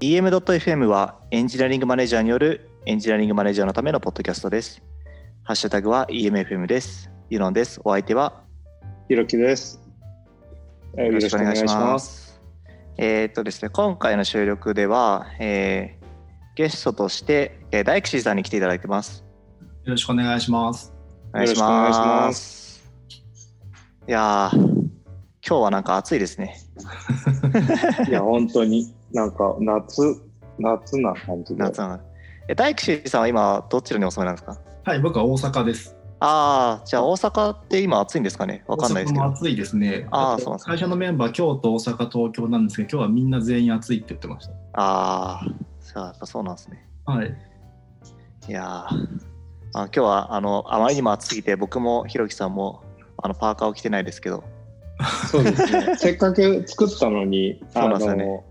[0.00, 4.82] EM.FM はエンジニアリングマネージャーによるエンジニアリングマネージャーのためのポッドキャストです。
[5.42, 7.10] ハッシュタグは EMFM です。
[7.28, 7.82] ユノンです。
[7.84, 8.42] お相手は？
[9.08, 9.78] ひろきです。
[10.96, 12.40] えーよろしくお願いします。
[12.96, 16.00] えーっとですね、今回の収録では、えー
[16.56, 19.22] ゲストとして、えー大工士さんに来ていただいてます。
[19.84, 20.94] よろしくお願いします。
[21.34, 21.68] お願いしま。
[22.26, 22.90] ます
[24.08, 24.56] いやー、
[25.46, 26.56] 今日はなんか暑いですね。
[28.08, 30.02] いや、本当に、なんか夏、
[30.58, 31.62] 夏な感じで。
[31.62, 32.00] 夏なの
[32.48, 34.58] え大工士さんは今、どちらにお住まいなんですか？
[34.84, 35.96] はい、僕は大阪です。
[36.22, 38.62] ああ、じゃあ大阪って今暑いんですかね？
[38.66, 39.24] わかんないですけど。
[39.24, 40.00] 大阪も暑いですね。
[40.02, 45.46] とあーそうなんですね会社のメンバー、京都、大阪、東京なんですけど、今日はみんな全員暑いって言ってましああ、
[45.84, 46.84] じゃあやっぱそうなんですね。
[47.06, 47.12] た。
[47.12, 47.36] はい。
[48.48, 48.96] いやー
[49.72, 52.82] あ今日はあのあまりにも暑すぎて僕もひろきさんも
[53.22, 54.42] あのパーカーを着てないですけど
[55.30, 55.94] そうですね。
[55.98, 58.44] せっかく作ったのに、そうあなんですよねの、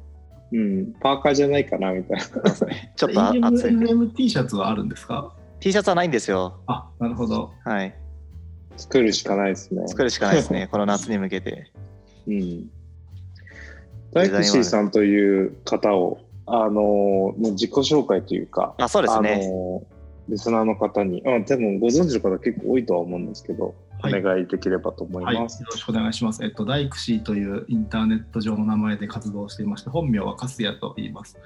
[0.51, 2.25] うん、パーカーじゃないかなみたいな。
[2.95, 7.51] ちょっとあ暑い EMT シャツはあるんですか？T シャツはないんですよあ、なるほど。
[7.63, 7.93] はい
[8.77, 9.87] 作るしかないですね。
[9.87, 11.71] 作るしかないですね この夏に向けて
[12.27, 12.69] うん。
[14.13, 19.83] 大工士さんという方を、あの、の自己紹介というか、あそうですねあの、
[20.29, 25.63] リスナーの方に、あ多分ご存知の方結構多いとは思うんですけど、はいお願いできればと思いはい、よろます。
[25.77, 26.43] しくお願いします。
[26.43, 31.37] えっと、ダイクシーというインターネット上の名前で活動していまして、本名はカスヤと言います。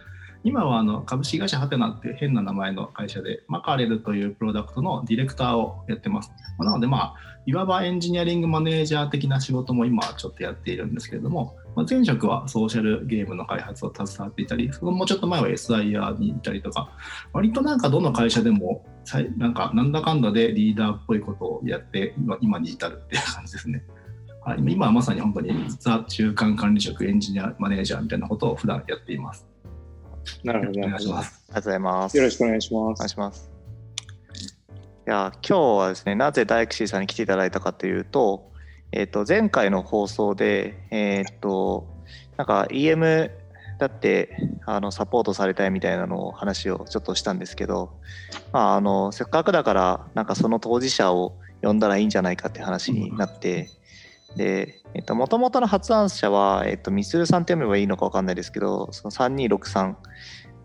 [0.44, 6.32] 今はあの株式会社ハテナっていう変な名前の会社で、マカレルというプロダクトのディレクターをやってます。
[6.58, 7.16] まあなので、まあ、
[7.46, 16.90] いわばエンジニアリングマネージャー的な仕事も今はちょっとやっているんですけれども、まあ、前職はソーシャルゲームの開発を携わっていたり、そのもうちょっと前は SIR にいたりとか、
[17.34, 23.84] 割となんかどの会社でもさいなんかなんだかんだでリーダーっぽいことをやって今今に至るっていう感じですね。
[24.46, 29.48] はい、今はまさに本当にザ中間管理職エンジニアマネージャーみたいなことを普段やっています。
[30.44, 30.80] なるほど。
[30.80, 31.44] お願いします。
[31.48, 33.10] ありがとうございますよろしくお願いしますお願い。
[33.10, 33.53] します
[35.06, 38.52] いや今日はですねなぜ大工士さんに来ていただいたかというと,、
[38.92, 41.88] えー、と前回の放送でえっ、と
[42.38, 43.30] なんか EM
[43.80, 47.92] だってあのサポートされたいみたいなのを話をちょっとしたんですけど、
[48.54, 53.70] まあ、あのせっかくだからなんかその当事者を呼んだらいいんじゃないかって話になって、
[54.36, 59.96] で、えっと、元々の発案者は、えっと、みするさんって読めばいいのか分かんないですけど、その3263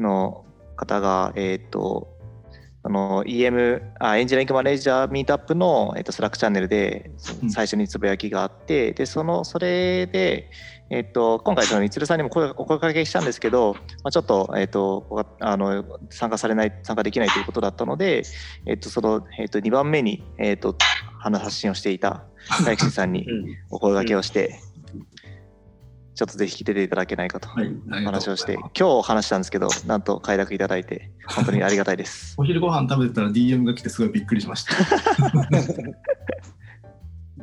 [0.00, 0.44] の
[0.76, 2.09] 方が、えっと、
[2.84, 7.11] あの EM あエンジニアリングマネージャーミートアップの、えっと、スラックチャンネルで
[7.43, 7.50] うん。
[7.50, 10.50] 最初につぶやきがあって、でそのそれで、
[10.91, 18.22] えっと、今回そのみつるさんにも声お声かけしたんですけど、まあ、ちょっと,、えっとごあの参加されない参加できないということだったので、
[18.67, 20.77] えっとそのえっと2番目に、えっと
[21.19, 22.25] 話発信をしていた
[22.65, 24.61] 大吉さんにうんお声掛けをして、
[26.19, 32.34] ちょっとぜひ出ていただけないかと話をして、今日話したんですけど、なんと快諾いただいて、本当にありがたいです。
[32.37, 34.75] お昼ご飯食べてたら DM が来てすごいびっくりしました。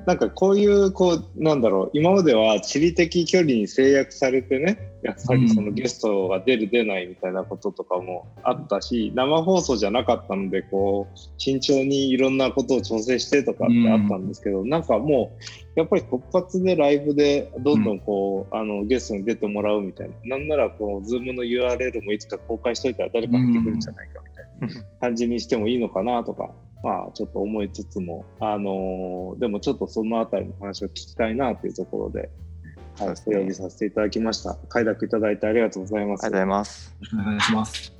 [0.06, 15.38] なんかこういうこうなんだろう今までは地理的距離に制約されてねやっぱりそのゲストが出る出ないみたいなこととかもあったし生放送じゃなかったのでこう慎重にいろんなことを調整してとかってあったんですけど、なんかも
[15.75, 24.85] うやっぱり突発でライブでどんどんこう、あのゲストに出てもらうみたいななんならこう Zoom の URL もいつか公開しといたら誰か入ってくるんじゃないかみたいな。
[25.01, 26.49] 感じにしてもいいのかなとか、
[26.83, 32.29] まあちょっと思いつつも、あのーでもちょっとそのあたりの話を聞きたいなというところで、
[32.97, 34.56] はい、お呼びさせていただきました。
[34.69, 36.25] 快諾いただいてありがとうございます。
[36.25, 36.89] ありがとうございます。
[36.89, 37.94] よろしくお願いします。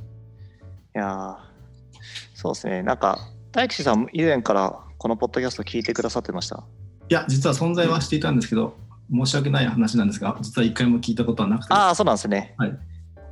[0.95, 1.35] いやー
[2.33, 3.19] そうですね、なんか、
[3.51, 6.63] 大吉さん、以前からこのポッドキャスト聞いてくださってました？
[7.09, 8.75] いや、実は存在はしていたんですけど、
[9.11, 12.56] 申し訳ない話なんですが、実は一回も聞いたことはなくて、ああ、そうなんですね。
[12.57, 12.77] はい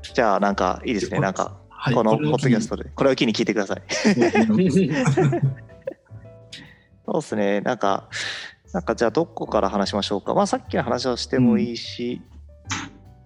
[0.01, 2.75] じゃあ、なんかいいですね、なんか、はい、このポッドキャスト。
[2.75, 3.81] トで、これを機に聞いてください。
[7.06, 8.09] そうですね、なんか、
[8.74, 10.34] なんかじゃあどこから話しましょうか？
[10.34, 12.22] まあさっきの話をしてもいいし、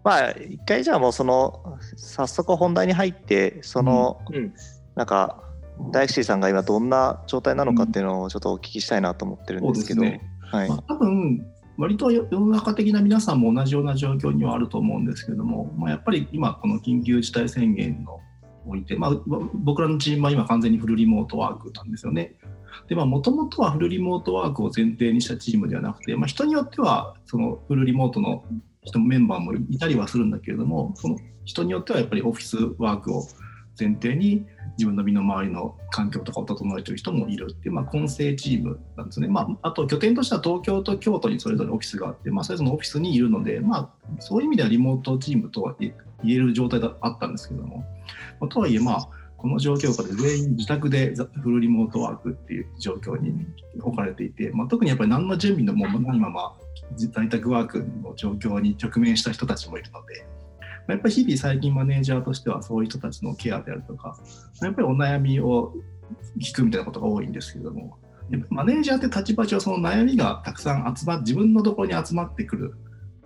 [0.03, 4.53] まあ一回じゃあもうその、早速本題に入って、その、うん
[4.95, 5.43] なんか、
[5.91, 10.21] 大吉さんが今どんな状態なのかっていうのをちょっとお聞きしたいなと思ってるんでけど、ね。
[10.41, 11.45] はいまあ、多分
[11.77, 18.19] 割と世の中的な皆さんも同じような状況にはあると思うんですけれども、まあ、やっぱり今この緊急事態宣言の
[18.65, 19.11] おいて、まあ、
[19.53, 22.33] 僕らのチームは今完全にフルリモートワークなんですよね。
[22.87, 28.43] でまあもともとはフルリモートワークを前提にしたチームではなくて、まあ、人によってはそのフルリモートの
[28.83, 33.23] 人メンバーもいたりはするんだけれどもその人によってはやっぱりオフィスワークを
[33.79, 34.45] 前提に
[34.77, 39.27] 自分の身の回りの環境とかを整えてる人もいるっていう、まあ、混成チームなんですね。
[39.27, 43.89] まあ、あと拠点としては東京と京都にそれぞれオフィスがあって、まあ、それぞれのオフィスにいるので、まあ、
[44.19, 45.93] そういう意味ではリモートチームとは言
[46.25, 47.85] える状態だったんですけども、
[48.39, 49.09] まあ、とはいえ、まあ、
[49.47, 53.47] この状況下で全員自宅でフルリモートワークっていう状況に
[53.79, 56.57] 置かれていて、まあ、特にやっぱり何の準備のもないまま
[56.95, 60.25] 在宅ワークの状況に直面した人たちもいるので、
[60.89, 64.17] やっぱり日々最近マネージャーとしてはそういう人たちのケアであるとか、
[64.61, 65.73] やっぱりお悩みを
[66.41, 67.97] 聞くみたいなことが多いんですけれども、
[68.49, 72.73] マネージャーって立場上その悩みがたくさん集まって自分のところに集まってくる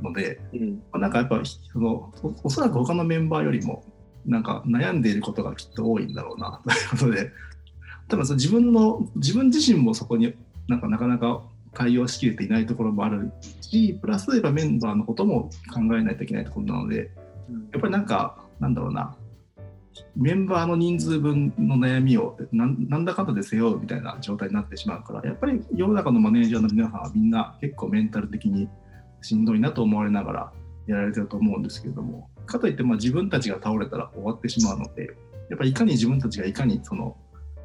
[0.02, 2.14] ので、うん、なんかやっぱその
[2.44, 3.84] おそらく他のメンバーよりも
[4.26, 7.32] なんか悩んでいることがきっと多いんだろうな ということで。
[8.08, 10.34] 多分その自分の自分自身もそこに
[10.68, 13.32] なんかなかなか対応しきれていないところもある
[13.62, 17.10] しプラスえばメンバーのことも考えないといけないところなので
[17.72, 19.16] やっぱりなんかなんだろうな
[20.16, 28.68] メンバーの人数分の悩みをなんだかんだで背負うみたいな状態になってしまうからやっぱり世の中のマネージャーの皆さんはみんな結構メンタル的に
[29.22, 30.54] しんどいなと思われながら
[30.88, 35.12] やられてると思うんですけれどもかといってまあ自分たちが倒れたら終わってしまうので
[35.50, 37.18] やっぱりいかに自分たちがいかにその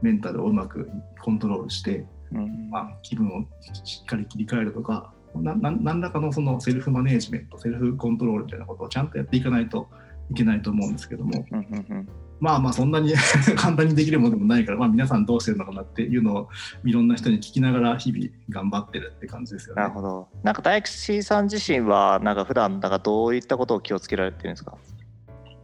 [0.02, 0.90] メンタルをうまく
[1.22, 3.46] コントロールして、うん、まあ、気分を
[3.84, 9.88] しっかり切り替えるとか何らかのそのセルフマネージメントセルフコントロールみたいなことをちゃんとやっていかないと
[10.30, 12.08] いけないと思うんですけども、うんうんうん
[12.40, 13.12] まあまあそんなに
[13.56, 16.48] 簡単にできるものでもないから、まあ、皆さんどうしてるのかなっていうのを
[16.84, 19.82] いろんな人に聞きながら日々頑張ってるって感じですよね。
[19.82, 20.28] なるほど。
[20.42, 24.74] なんか大吉さん自身はなんか普段なんかどういったことを気をつけられてるんですか？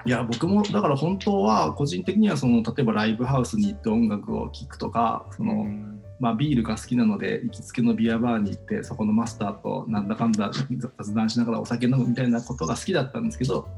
[0.05, 10.51] いや僕もだから本当は個人的にはその例えばライブハウスに行って音楽を聴くとかその、うんまあ、ビールが好きなので行きつけのビアバーに行ってそこのマスターとなんだかんだ
[10.97, 13.69] 雑談しながらお酒飲むみたいなことが好きだったんですけど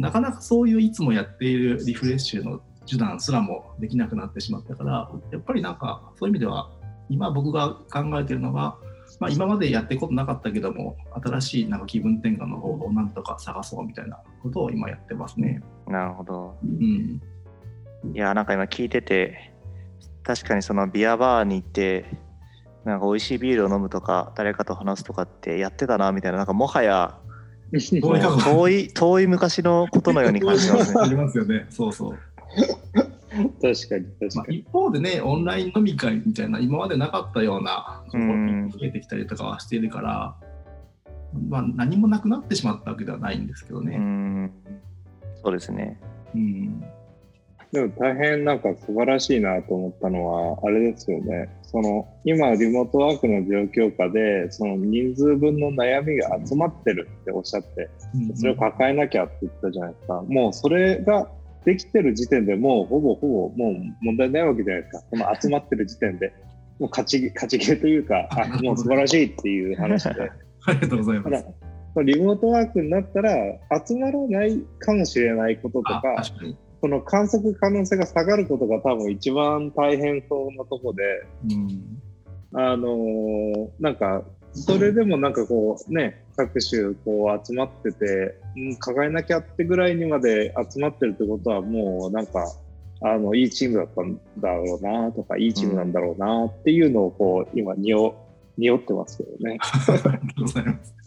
[0.00, 6.70] なかなかそういういつもやっているリフレッシュの手段すらもできなくなってしまったからやっぱりなんかそういう意味では
[7.08, 8.76] 今僕が考えているのが、
[9.18, 15.60] まあ、今までやってことなかったけども新しいなんか気分転換の方法をなんとか探そうみたいなことを今やってますね。
[15.86, 16.56] なるほど。
[16.64, 17.20] うん、
[18.14, 19.52] いやなんか今聞いてて
[20.22, 22.06] 確かにそのビアバーに行って
[22.84, 27.18] なんか美味しいビールを飲むとか誰かと話すとかってやってたなみたいななんかもはや
[28.42, 31.00] 遠い遠い昔のことのように感じますね。
[31.02, 31.66] ありますよね。
[31.70, 32.18] そうそう。
[32.52, 40.36] 確かに確かに、まあ、一方でねオンライン飲み会みたいな今までなかったようなところに増えてきたりとかはしているから、
[41.48, 43.96] まあ、何もなくなってしまったわけではないんですけどね。
[43.96, 44.50] う
[45.42, 46.00] そうですね。
[46.34, 46.84] うん
[47.72, 51.48] でも大変なんか素晴らしいなと思ったのは、あれですよね。
[51.62, 57.88] その、今、リモートワークの状況下で、その人数分の悩みが集まってるっておっしゃって、
[58.34, 60.22] それを抱えなきゃって言ったじゃないですか。
[60.22, 61.30] もうそれが
[61.64, 65.04] できてる時点でもうほぼほぼもう問題ないわけじゃないですか。
[65.10, 66.32] この集まってる時点で。
[66.80, 70.30] もう勝ち、勝ちゲーというか、 あ、もう素晴らしいっていう話で。
[70.66, 71.46] ありがとうございます。
[72.04, 73.34] リモートワークになったら
[73.86, 76.22] 集まらないかもしれないこととか、
[76.80, 81.02] その観測可能性が下がることが多分一番大変そうなとこで、
[81.50, 84.22] うん、あのー、なんか
[84.52, 92.50] それでもなんかこうね各種こう集まってて、うん、抱えなきゃってぐらいにまで集まってるってことはもうなんか
[93.02, 98.14] あのいいチームだったんだろうなとかいいチームなんだろうなっていうのをこう今匂
[98.58, 99.58] 匂ってますけどね。
[99.62, 100.99] ありがとうございます。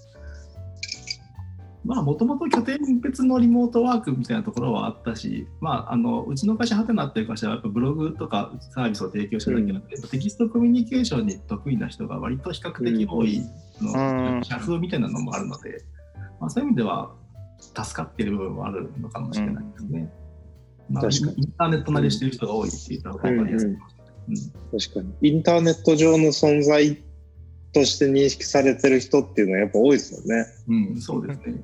[1.86, 13.42] まあもともと拠点別のリモートワークみたいなところはあったし、まあ、あのうちの会社ハテナっていう会社はやっぱブログとかサービスを提供してるだけなので、うん、テキストコミュニケーションに得意な人が割と比較的多い
[13.82, 15.84] の、うん、社風みたいなのもあるので、
[16.40, 17.14] まあ、そういう意味では
[17.60, 20.14] 助かっている部分はあるのかもしれないですね。
[20.90, 23.78] うん、まあ、インターネット慣れしてる人が多いって言った方が分かりやすい。
[24.90, 25.30] 確かに。
[25.30, 27.04] インターネット上の存在
[27.74, 30.46] として認識されてる人っていうのはやっぱ多いですよね。
[30.68, 31.62] うん、そうですね。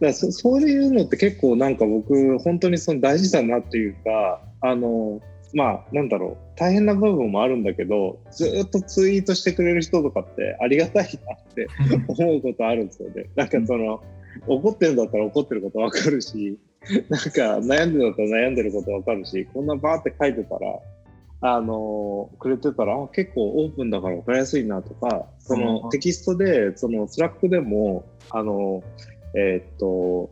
[0.00, 5.20] だそそういうのって結構なんか僕本当にその大事だなっていうかあの
[5.52, 11.68] まあなんだろう大変な部分もあるんだけどずっとツイートしてくれる人とかってありがたいなって
[12.08, 13.26] 思うことあるんですよね。
[13.36, 14.00] なんかその
[14.46, 16.58] 怒ってるんだったら怒ってることわかるし
[17.08, 20.78] なんか悩んでるんだったら悩んでることわかるしこんなバーって書いてたら
[21.42, 28.82] あのくれてたら結構オープンだから分かりやすいなとかそのテキストでその Slack でもあの
[29.34, 30.30] えー、っと、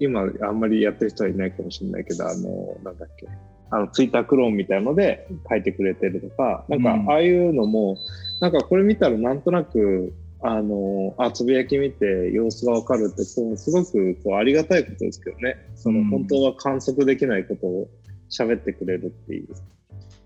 [0.00, 3.28] 今あんまりやってる人はいないかもしれないけど、あの、なんだっけ、
[3.70, 7.96] あの、ツイッタークローンみたいので書いてくれてるとか、なんか、ああいうのも、うん、
[8.40, 15.56] なんかこれ見たらなんとなく、あの、あ、つぶやき見て様子がわかるって、こうすごくこうありがたいことですけどね。
[15.74, 17.88] その、本当は観測できないことを
[18.30, 19.48] 喋ってくれるっていう。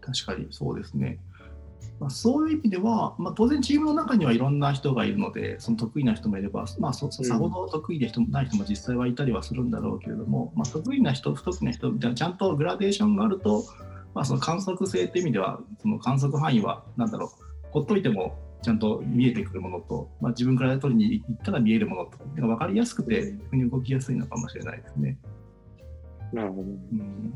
[0.00, 1.18] 確かにそうですね。
[2.00, 13.64] まあ、そういう意味では、まあ、当然チームの中にはいろんな人がいるので、その得意な人もいれば、まあ、そさほど得意で人もない人も実際はいたりはするんだろうけれども、まあ、得意な人、不得意な人みたいな、ちゃんとグラデーションがあると、
[14.14, 25.18] まあ、その観測性っていう意味では、その観測範囲は、なんだろう、ほっといてもちゃんと見えてくるものと、まあ、自分から取りに行ったら見えるものと、分かりやすくて、逆に動きやすいのかもしれないですね。
[26.32, 26.62] なるほど。
[26.62, 27.34] うん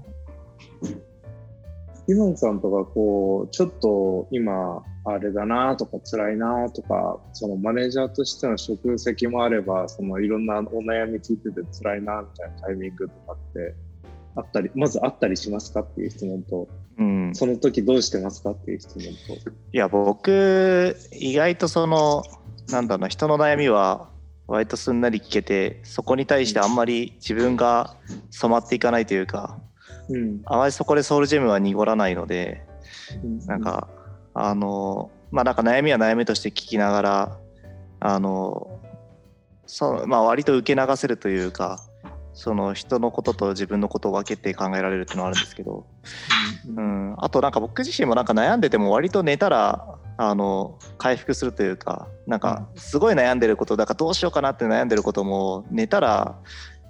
[2.09, 13.75] イモンさんとかこうちょっと今あれだなとか辛いなとかそのマネージャーとしての職責もあればそのいろんなお悩み聞いてて辛いなみたいなタイミングとかって
[14.35, 16.69] あったりまずあったりしますかっていう質問と
[16.99, 19.51] うん、その時どうしてますかっていう質問と。
[19.73, 22.23] いや僕意外とその
[22.71, 24.11] なんだろうな人の悩みは
[24.47, 27.97] 割とすんなり聞けてそこに対してあんまり自分が
[28.31, 29.59] 染まっていかないというか
[30.09, 30.43] うん。
[30.47, 32.65] あまりそこでソウルジェムは濁らないので
[33.23, 33.39] うん。
[33.47, 33.89] なんか
[34.35, 37.39] あのまあなんか悩みは悩みとして聞きながら
[38.01, 38.81] あの
[39.67, 41.81] そうまあ割と受け流せるというか
[42.35, 45.87] その人のことと自分のことを分けて考えられるっていうのはあるんですけど、
[46.77, 56.39] うん、あとなんか僕自身もなんか悩んでても割と寝たらあの回復するというかなんかすごい悩んでることだからどうしようかなって悩んでることも寝たら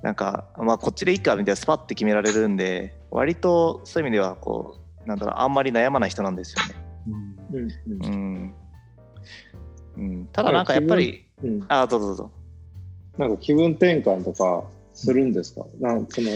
[0.02, 6.74] なんかまあこっちでいいかみたいなスパッて決められるんで割とそういう意味ではこうなんだろうあんまり悩まない人なんですよね。
[7.52, 7.58] うん。
[7.58, 8.04] うん。
[8.04, 8.54] うん。
[9.96, 11.64] うん、ただなんかやっぱりうんうん。
[11.68, 12.30] あどうぞどうぞ。
[13.18, 15.64] なんか気分転換とかするんですか？
[15.80, 16.30] なんその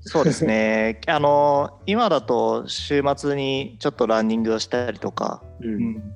[0.00, 1.00] そうですね。
[1.08, 6.14] あの今だと週末にちょっとランニングをしたりとかううんん。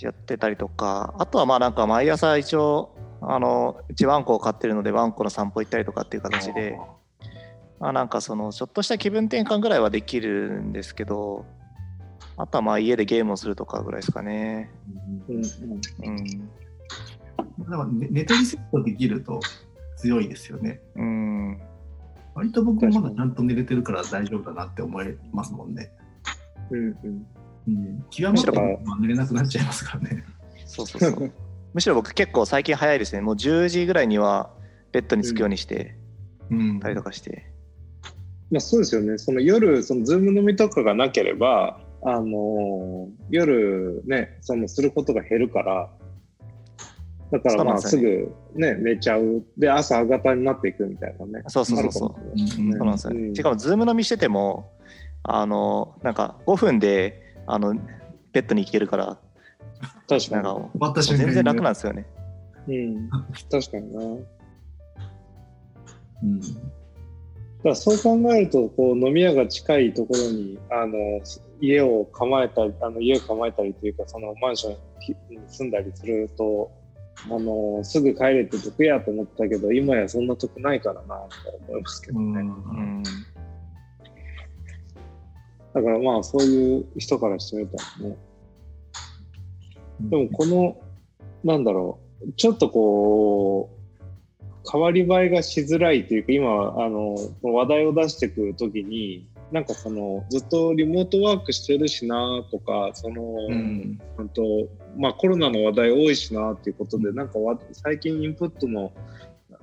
[0.00, 2.93] やってたりとかあとはまあなんか毎朝一応
[3.28, 6.78] あのうちワンコを飼ってるのでワンコの散歩行ったりとかっていう形で
[7.80, 11.44] まあなんかそのちょっとした気分転換ぐらいはできるんですけど
[12.36, 14.70] あとはまあ家でゲームをするとかぐらいですかね。
[15.28, 15.44] うんうん
[16.08, 16.50] うん
[17.58, 19.40] だから寝寝てリセットできると
[19.96, 20.80] 強いですよね。
[20.96, 21.60] うん
[22.34, 25.92] 割と僕もまだちゃんと寝れてるから大丈夫だなって思いますもんね。
[26.70, 27.26] うんうん
[27.68, 30.24] うん、極まって寝れなくなっちゃいますからね。
[30.66, 31.32] そうそうそう
[31.74, 34.50] むしろ僕結構最近早いですねもう10時ぐらいには
[34.92, 35.96] ベッドに着くようにして
[36.50, 37.52] うんたりとかして。
[38.50, 39.18] まあ、そうですよね。
[39.18, 45.90] その夜、その Zoom 飲みとかがなければ、あのー夜ね、そのすることが減るから、
[47.32, 49.44] だからまあすぐね、寝ちゃう。
[49.56, 51.42] で、朝あがたになっていくみたいなね。
[51.48, 53.20] そうそうそうそうあるかもしれないうんそうなんですよね。
[53.28, 54.70] うんしかも、 Zoom 飲みしてても、
[55.22, 57.74] あの、なんか5分で、あの、
[58.32, 59.18] ベッドに行けるから、
[60.08, 60.44] 確かに。
[60.44, 62.06] 終わった瞬間に全然楽なんですよね。
[62.66, 63.10] うん、
[63.50, 64.00] 確かにな。
[64.00, 64.22] だか
[66.22, 66.40] うん
[67.64, 70.96] らそう考えると、こう飲み屋が近いところに、あの、
[71.60, 74.76] 家を構えたり、あの家を構えたりというか、そのマンション
[75.30, 76.70] に住んだりすると、
[77.30, 81.26] あの、すぐ帰れて得やと思ったけど、今やそんな得ないからな、と
[81.68, 82.40] 思いますけどね。
[82.40, 83.02] うん。
[85.72, 88.16] だからまあ、そういう人からしてみたらね。
[90.10, 90.76] でも、この、
[91.42, 104.00] なんだろう、ちょっとこう、変わり映えがしづらいというか、今、あの、話題を出してくるときに、なんかその、ずっとリモートワークしてるしなとか、その、うん。
[104.16, 104.42] 本当
[104.96, 108.92] まあコロナの話題多いしなっていうことで、なんかわ最近インプットの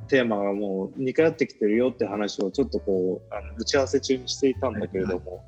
[0.08, 5.44] テーマがもう似通ってきてるよって話をちょっとこうあの打ち合わせ中にしていたんだけれども、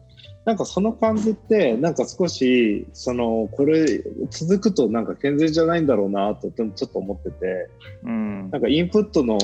[0.46, 7.70] なんかその感じってなんか少しそのこれ続くとなんか健全じゃないんだろうなとちょっと思ってて
[8.04, 8.50] うん。
[8.52, 9.38] なんかインプットの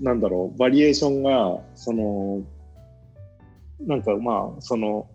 [0.00, 2.42] なんだろうバリエーションがその
[3.80, 5.08] なんかまあその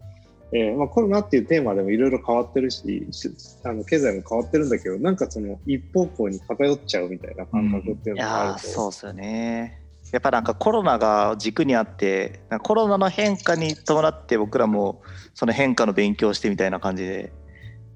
[0.51, 3.29] えーまあ、コロナっていうテーマでもいろいろ変わってるしし
[3.63, 9.78] あの経済も変わってるんだけどなんかその一方向に偏っちゃうみたいな感覚っていういのがあると、やーそうですよね。
[10.11, 15.01] やっぱなんかコロナが軸にあって、コロナの変化に伴って僕らも
[15.33, 17.33] その変化の勉強をしてみたいな感じで、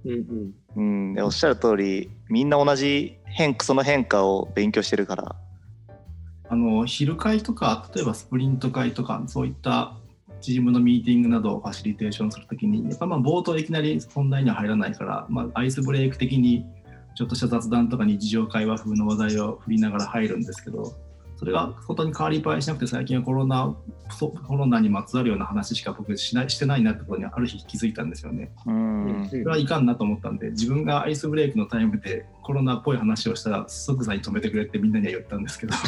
[0.05, 0.53] うんうん。
[0.75, 5.35] うん、でおっしゃる通り、みんな同じ変その変化を勉強してるから、
[6.49, 9.95] あの昼会とか例えばスプリント会とかそういった
[10.39, 16.65] チームのミーティングなどをファシリテーションするときにやっぱまあ冒頭いきなり本題には入らないから、まあ、アイスブレイク的に
[17.15, 20.93] ちょっとした雑談とか日常会話風の話題を振りながら入るんですけど
[21.35, 23.75] それが本当に変わり映えしなくて最近はコロナ
[24.19, 28.51] コロナにまつわるような話しか僕しないしてないなってことにある日気づいたんですよね。
[28.65, 35.73] うんそれはいかんなと思ったんで自分がアイスブレイクのタイムでコロナっぽい話をしたら即座に止めてくれってみんなには言ったんですけど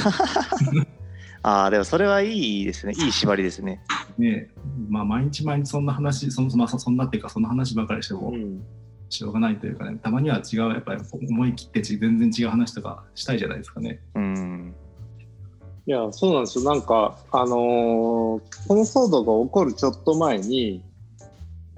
[1.44, 2.94] ああ、でもそれはいいですね。
[2.98, 3.80] いい縛りですね。
[4.18, 4.50] ね
[4.90, 8.64] まあ、毎日毎日そんな話、そのまあ、そんなっていうか、そんな話ばかりしてもうん
[9.10, 14.00] しょうがないというかね、たまには違う、やっぱり思い切って全然違う話とかしたいじゃないですかね。
[14.16, 14.76] うん。
[15.88, 16.64] いや、そうなんですよ。
[16.64, 20.84] なんか、あのーこの騒動が起こるちょっと前に、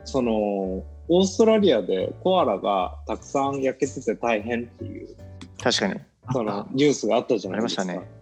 [0.05, 5.15] その、オーストラリアでコアラがたくさん焼けてて大変っていう、
[5.61, 5.99] 確かに。
[6.31, 7.81] そのニュースがあったじゃないですか。
[7.81, 8.17] ありましたね。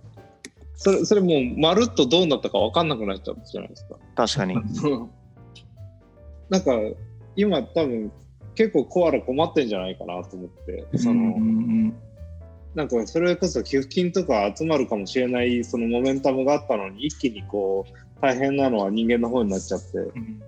[0.76, 3.96] それ、それもう、まるっとどうなったか分かんなくなっちゃったじゃないですか。
[4.16, 4.56] 確かに。
[6.50, 6.72] なんか、
[7.36, 8.12] 今多分、
[8.56, 11.96] 結構コアラ困ってんじゃないかなと思って、その、うんうん
[12.76, 20.02] なんかそれこそ寄付金とか集まるかもしれないそのモメンタムがあったのに一気にこう大変なのは人間の方になっちゃってっ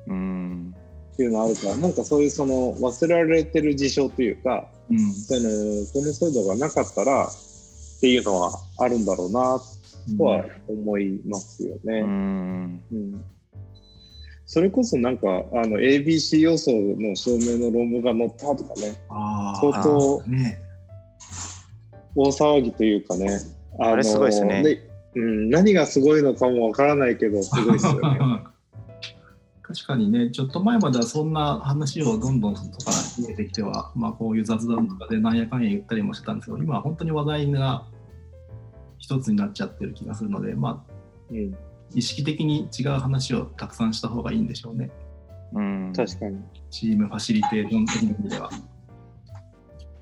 [0.08, 0.76] うんうん。
[1.16, 5.40] ていうのあるからなんかそういうその忘れられてる事象というかうんその
[5.94, 9.60] この制度がなかったらっていうのはあるんだろうな
[10.18, 12.00] とは思いますよね。
[12.02, 12.84] うん。
[12.92, 13.24] うん
[14.50, 18.98] それこそなんかあの ABC 要素の証明の論文が載ったとかね
[19.60, 20.67] 相当ね
[22.16, 23.40] 大騒ぎというかね
[23.80, 28.20] ああれすごいですねうん、何がすごいのかもわからないけどすごいですよね。
[29.64, 37.84] 確かにね、ちょっと前まではそんな話をどんどん外から見えてきては、まあ、こういう雑談とかでなんやかんや言ったりもしてたんですけど、今は本当に話題が
[38.98, 40.94] 一つになっちゃってる気がするので、まあ、
[41.32, 41.54] うん、
[41.94, 44.90] 意識的に違う話をたくさんした方がいいんでしょうね。
[45.52, 45.94] うん。
[45.94, 46.38] 確かに。
[46.70, 48.50] チームファシリテーション的な意味では。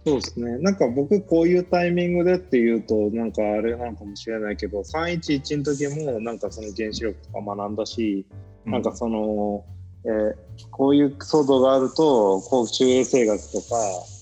[0.06, 0.60] そうですね。
[0.60, 8.26] なんか僕こういうタイミングでっていうとなんかあれなのかもしれないけど311の時もなんかその原子力とか学んだし、
[8.66, 9.66] なんかその、
[10.06, 10.36] えー
[10.72, 13.76] こういう騒動があると航空衛生学とか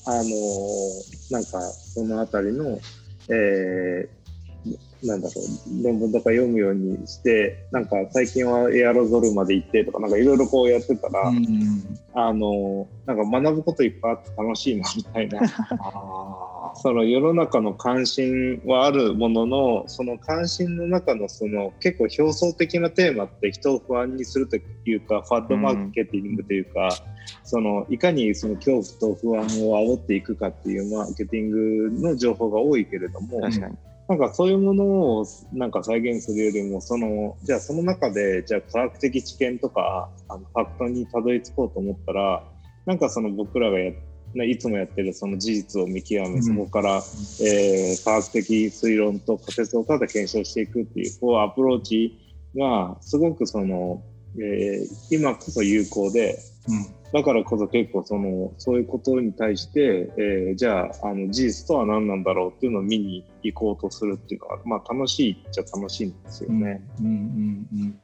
[0.08, 2.80] あのーなんかそのあたりの、
[3.30, 4.23] えー
[5.03, 12.00] なんだろう論文とか読むようにしてなんか最近はエアロゾルまで行ってとかなんかいろいろこうやってたら、うん。
[12.15, 15.39] あのなんか学ぶこといっぱいあって楽しいな みたいな。
[15.79, 26.90] あその世の中の関心はあるもののその関心の中のその結構表層的なテーマって人を不安にするというかファッドマーケティングというか、
[27.44, 33.75] そのいかにその恐怖と不安を煽っていくかっていうマーケティングの情報が多いけれども確かに。
[34.07, 34.83] なんかそういうもの
[35.20, 42.44] をなんか再現するよりもそのじゃあその中でじゃあ科学的知見とかあのファクトにたどり着こうと思ったら
[42.85, 43.94] なんかその僕らがや
[44.35, 46.44] ねいつもやってるその事実を見極め、うん。
[46.44, 46.96] そこから、
[47.42, 52.20] えー科学的推論と仮説をただ検証していくっていうこうアプローチ
[52.57, 54.01] がすごくその、
[54.37, 66.82] えー今こそ有効でうんだからこそ結構そのそういうことに対して、えーじゃああの事実とは何なんだろうっていうのを見に行こうとするっていうのは、まあ、楽しいっちゃ楽しいんですよね。
[67.00, 68.00] うんうんうん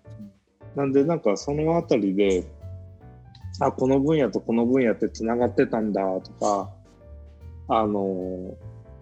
[0.75, 2.45] なんでなんかそのあたりで
[3.59, 6.69] あこの分野とこの分野ってつながってたんだとか
[7.67, 8.55] あの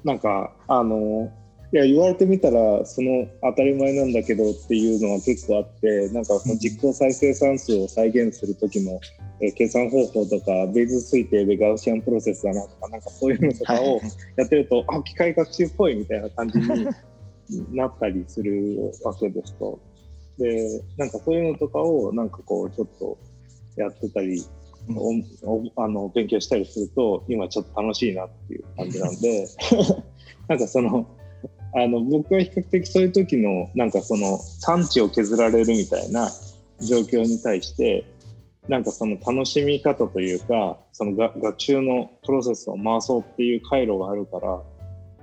[0.04, 1.32] なんかあの
[1.74, 9.00] いや言われてみたらその当たり前なんだけどっていうのは結構あってなんかその実行再生産数を再現する時の、
[9.40, 14.02] えー計算方法とかベイズ推定でガウシアンプロセスだなとかなんかそういうのとかを
[14.36, 19.80] やってると、あ機械学習っぽいみたいな感じになったりするわけですと。
[20.38, 23.18] で、なんかそういうのとかをなんかこうちょっと
[23.76, 24.44] やってたり、
[24.96, 25.12] お
[25.44, 29.48] おあの勉強したりすると今ちょっと楽しいなっていう感じなんで
[30.48, 31.06] なんかその
[31.74, 36.32] あの僕は比較的そういう時のなんかその産地を削られるみたいな
[36.80, 38.06] 状況に対して
[38.68, 44.62] なんかその楽しみ方というかそのが学習のプロセスを回そうっていう回路があるから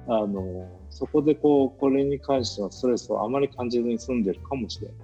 [0.07, 4.97] あのそこでこうこれに関してのストレスをあまり感じずに済んでるかもしれない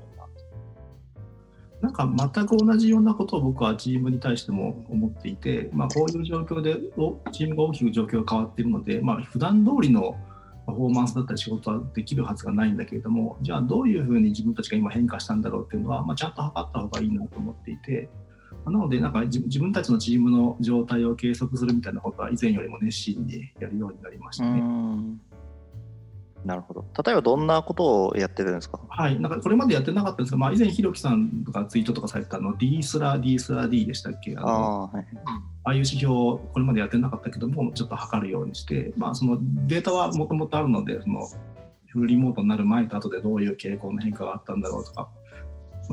[1.83, 6.77] ななんか全く同じようなことを僕はチームに対しても思っていて、まあ、こういう状況で
[7.33, 10.15] チームが大きく状況が変わっているので、まあ普段通りの
[10.67, 18.09] パフォーマンスだったり仕事はできるはずがないんだけれどもじゃあどういうふうに自分たちが今変化したんだろうっていうのは、まあ、ちゃんと測った方がいいなと思っていて。
[18.67, 24.61] なのでなんか自自分たちのチームの状態を計測するみたいなことは以前よりも熱心にやるようになりましうたね。
[24.61, 25.21] ん。
[26.45, 26.87] なるほど。
[27.05, 28.81] 例えばどんなことをやってるんですか？
[28.89, 34.35] はい、なんかこれまでやってなかったんですが、まあ、以前、ひろきさんとかツイートとかされてたあの D スラ D スラ D でしたっけ？
[34.37, 35.07] あのああ、はい。
[35.25, 41.29] ああいう指標をこれまでやってなかったけども、ちょっと測るようにして、まあ、そのデータはもともとあるので、その
[41.89, 45.20] フルリモートになる前と後でどういう傾向の変化があったんだろうとか、まあ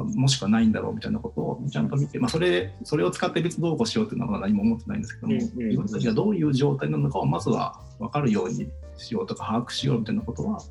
[0.03, 10.61] もしくはないんだろうみたいなことをちゃんと見て、まあ、それそれを使って別どうこうしようというのは何も思ってないんですけども、うんうん自分たちがどういう状態なのかをまずは分かるようにしようとか、把握しようみたいなことは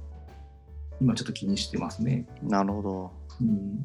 [1.00, 2.26] 今ちょっと気にしてますね。
[2.42, 3.10] なるほど。
[3.40, 3.84] うん、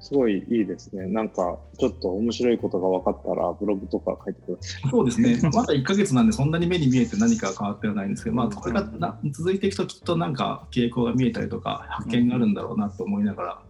[0.00, 1.06] すごいいいですね。
[1.08, 4.90] なんか、ちょっと面白いことが分かったら、ブログとか書いてください。
[4.90, 13.62] そうですね、まだ1ヶ月なんで、そんなに目に見えて何か変わってはないんですけど、まあ、これがな続いていくと、きっとなんか傾向が見えたりとか、発見があるんだろうなと思いながら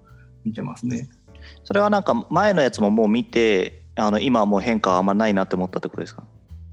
[0.47, 1.09] 見てますね。
[1.65, 6.25] それはなんか前のやつももう見て、あの今はもう変化はあんまないなって思ったってことですか？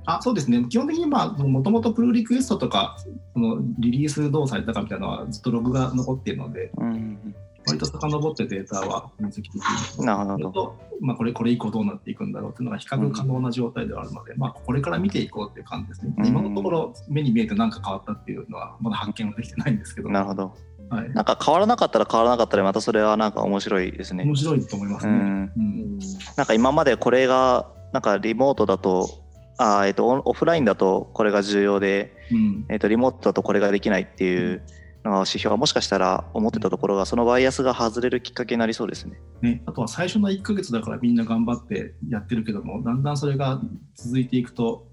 [0.05, 2.97] あそうですね、基本的にもともとプルリクエストとか、
[3.33, 7.35] そのリリースどうされたかみたいなのはずっとログが残っているので、うん。
[7.65, 9.49] 割と遡ってデータは分析でき
[9.97, 10.75] るなるほど。
[10.99, 16.13] まあ、これこれ以降どうなっていくんだろうっていうのが比較可能な状態ではあるので、まあ、これから見ていこうっていう感じですね。
[16.17, 20.53] うん今のところ目に見えて何か変わったっていうのはまだ発見はできてないんですけど、なるほど。
[20.93, 24.35] はい、なんか変わらなかったら変わらなかったで、またそれはなんか面白いですね面。
[24.35, 25.13] 白いと思いますね。
[25.13, 25.53] うん。
[25.57, 25.99] うん
[26.35, 29.09] なんか今までこれが、なんかリモートだと、
[29.57, 34.63] あーえっとオフラインだとこれが重要で、うんえっとリモートだとこれができないっていう
[35.03, 39.19] のが指標はもしかしたら思ってたところがそのバイアスが外れるきっかけになりそうですね。
[39.41, 43.61] ね、あとは最初の1ヶ月だからみんな頑張ってやってるけどもだんだんそれが
[43.95, 44.87] 続いていくと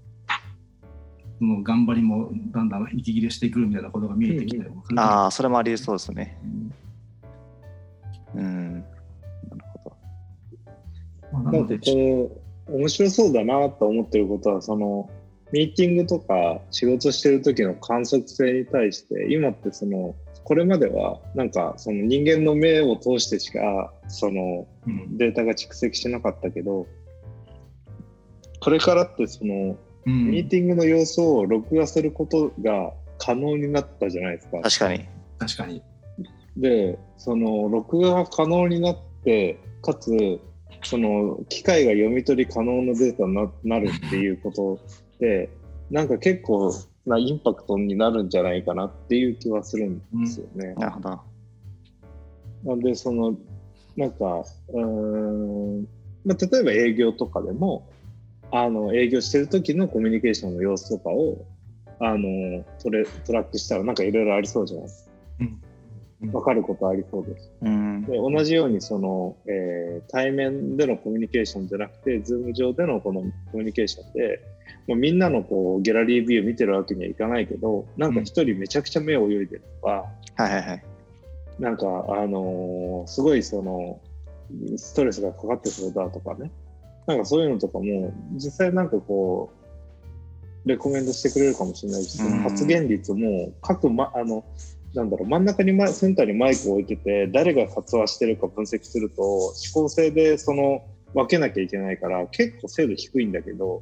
[1.45, 6.37] の頑張りもだんだん息切れしてくるみたいなことが見えてきたりもするのでああ、それもありそうですね。
[6.43, 6.73] うん
[8.35, 8.73] うん。
[8.75, 8.85] なる
[9.83, 9.97] ほど。
[11.31, 15.09] まあ、ななんかのでこう、面白そうだなと思ってることは、その、
[15.51, 26.87] ミーティングとか仕事してる時の観測性に対して、今ってその、これまではなんかその人間の目を通してしかそのうんデータが蓄積しなかったけど、
[28.59, 34.61] これからってそのうんミーティングの様子を録画することが可能になったじゃないですか。
[34.61, 35.05] 確かに。
[35.37, 35.83] 確かに。
[36.57, 40.39] で、その録画が可能になって、かつ、
[40.83, 44.79] その機械が読み取り可能なデータにななるっていうこと
[45.19, 45.49] で、
[45.91, 46.71] なんか結構
[47.05, 50.73] なインパクトになるんじゃないかなっていう気はするんですよね。
[50.77, 51.19] なるほど。
[52.63, 53.35] なんで、その、
[53.97, 55.87] なんか、うーん、
[56.25, 57.87] まあ、例えば営業とかでも、
[58.51, 61.45] あの、営業してる時のコミュニケーションの様子とかを、
[61.99, 65.11] あの、トレトラックしたらなんかいろいろありそうじゃないですか。
[65.41, 65.61] うん
[66.31, 67.51] わかることありそうです。
[67.63, 68.03] うん。
[68.03, 74.39] で同じようにその、えー対面でのコミュニケーションじゃなくて、 Zoom 上でのこのコミュニケーションで、
[74.87, 80.83] もうみんなのこうギャラリービュー見てるわけにはいかないけど、なんか一人めちゃくちゃ目を泳いでるとか、はいはいはい。
[81.59, 83.99] なんか、あのーすごいその、
[84.77, 86.51] ストレスがかかってそうだとかね。
[87.07, 89.51] なんかそういうのとかも、実際なんかこ
[90.65, 94.43] う、レコメンドしてくれるかもしれないし、その発言率も各、ま、あの、
[94.93, 100.83] なんだろう、真ん中にセンターにマイクを置いてて、誰が発話してるか分析すると、指向性でその
[101.13, 103.81] 分けなきゃいけないから、結構精度低いんだけど、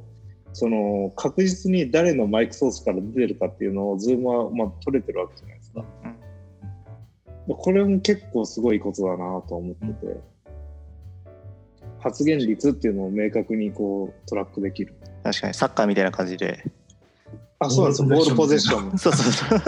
[0.52, 5.84] その確実に誰のマイクソースから出てるかっていうのを、ズームはまあ取れてるわけじゃないですか。
[7.48, 10.20] これも結構すごいことだなと思ってて、
[12.00, 14.94] 発言率っていうのを明確にこうトラックできる。
[15.22, 16.64] 確かにサッカーみたいな感じで。
[17.58, 18.08] あ、そうなんですよ。
[18.08, 18.96] ボールポゼッション。
[18.98, 19.58] そうそうそう。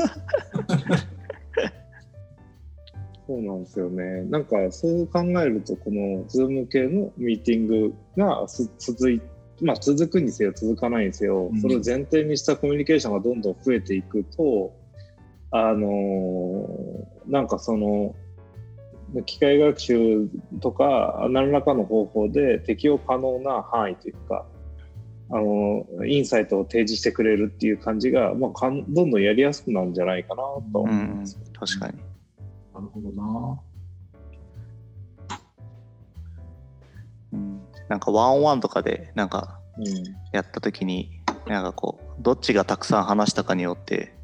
[3.27, 4.23] そうなんですよね。
[4.25, 9.21] なんかそう考えると、この Zoom 系のミーティングがす続い
[9.63, 14.75] まあ、続くにせよ続かないにせよ、うんそれを前提にしたコミュニケーションがどんどん増えていくと、
[15.51, 18.17] あのーなんかその、
[19.27, 20.29] 機械学習
[20.61, 24.47] とか何らかの方法で適用可能な範囲というか、
[25.31, 31.99] あのインサイトを提示してくれるっていう感じが、まあ、かんどんどんやりやすくなるんじゃないかなと思いうんます。、確かに。
[32.75, 33.61] なるほどな。
[37.33, 39.87] うん、なんかワンオンワンとかでなんかうん
[40.33, 44.15] やった時になんかこうどっちがたくさん話したかによって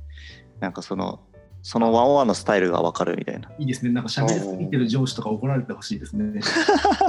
[0.61, 1.21] なんかその
[1.63, 3.51] そのワンワンのスタイルが分かるみたいな。
[3.59, 3.91] いいですね。
[3.91, 6.41] なんか喋りすぎてる上司とか怒られてほしいですね。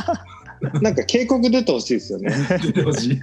[0.81, 2.31] なんか警告出てほしいですよね。
[2.61, 3.19] 出てほしい。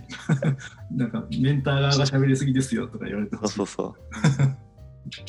[0.97, 3.55] なんかメンター側が喋りすぎですよとか言われてほしい。
[3.55, 4.67] そうそうそう。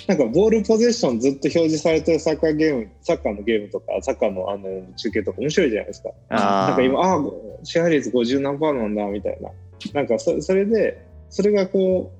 [0.07, 6.09] なんかボールポゼッションずっと表示されてるサッカーゲーム、サッカーのゲームとか、サッカーのあの中継とか面白いじゃないですか。
[6.29, 7.21] なんか今、ああ、
[7.63, 9.51] 支配率50何パーなんだみたいな。
[9.93, 12.11] なんかそそれで、それがこ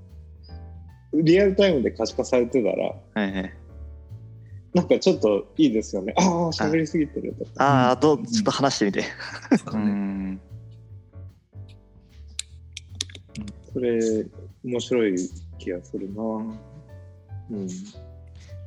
[1.14, 3.54] う、リアルタイムで可視化されてたら、はいはい、
[4.78, 6.14] なんかちょっといいですよね。
[6.18, 7.52] ああ、喋りすぎてるとか。
[7.58, 9.04] ああどうちょっと話してみて。
[9.74, 10.42] うん
[13.74, 14.26] それ、
[14.64, 15.16] 面白い
[15.60, 16.24] 気がするな。
[16.24, 17.68] うん。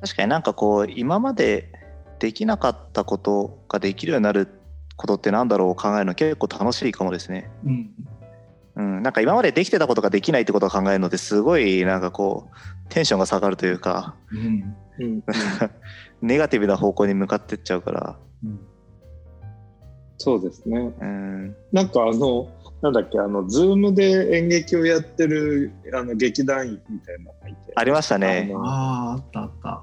[0.01, 1.73] 確かになんかこう今まで
[2.21, 4.49] できなかったことができるようになる
[4.97, 7.51] ことってなんだろうを考えるの結構楽しいかもですね。
[7.65, 7.91] うん。
[8.77, 14.77] うん、なんか今までできてたことができないってことを考えるのですごいなんかこうテンションが下がるというかうん。
[15.01, 15.23] うん、
[16.21, 18.61] ネガティブな方向に向かってっちゃうから、うん。
[20.19, 20.93] そうですね。
[21.01, 22.49] うん、なんかあの、
[22.83, 27.73] なんだっけ、あの、ズームで演劇をやってるあの劇団員みたいなのがいて。
[27.75, 28.51] ありましたね。
[28.51, 29.83] あのあああったあった。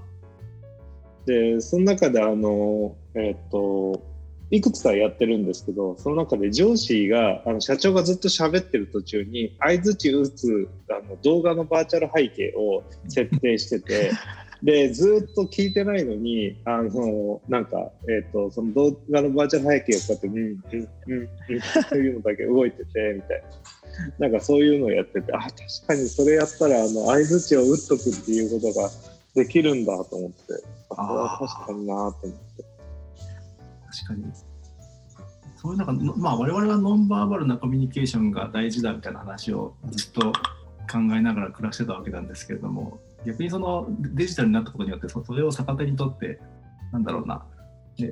[1.26, 4.04] で、その中であの、えっ、と、
[4.50, 14.12] いくつかやってるんですけど、その中で上司が、あの社長がずっと喋ってる途中に、相づち打つあの動画のバーチャル背景を設定してて、
[14.64, 20.54] で、ずっと聞いてないのに、あの、なんか、えっ、と、その動画のバーチャル背景をこうやって、うん、うん、
[21.08, 23.48] うん、うん、っていうのだけ動いてて、みたいな。
[24.20, 25.56] なんかそういうのをやってて、あ、確
[25.88, 28.90] かにそれやったら、あの、相づちを打っとくっていうことが
[29.36, 30.38] できるんだと思って、
[30.90, 32.47] あ、確かになと思って。
[34.06, 34.34] 確かに。
[35.56, 40.32] そういうなんかまあ我々はノンバーバルなコミュニケーションが大事だみたいな話をずっと
[40.90, 46.40] 考えながら暮らしてたわけなんですけれども逆にそのデジタルになったことによってそれを逆手にとって
[46.94, 47.44] なんだろうな、
[47.98, 48.12] ね、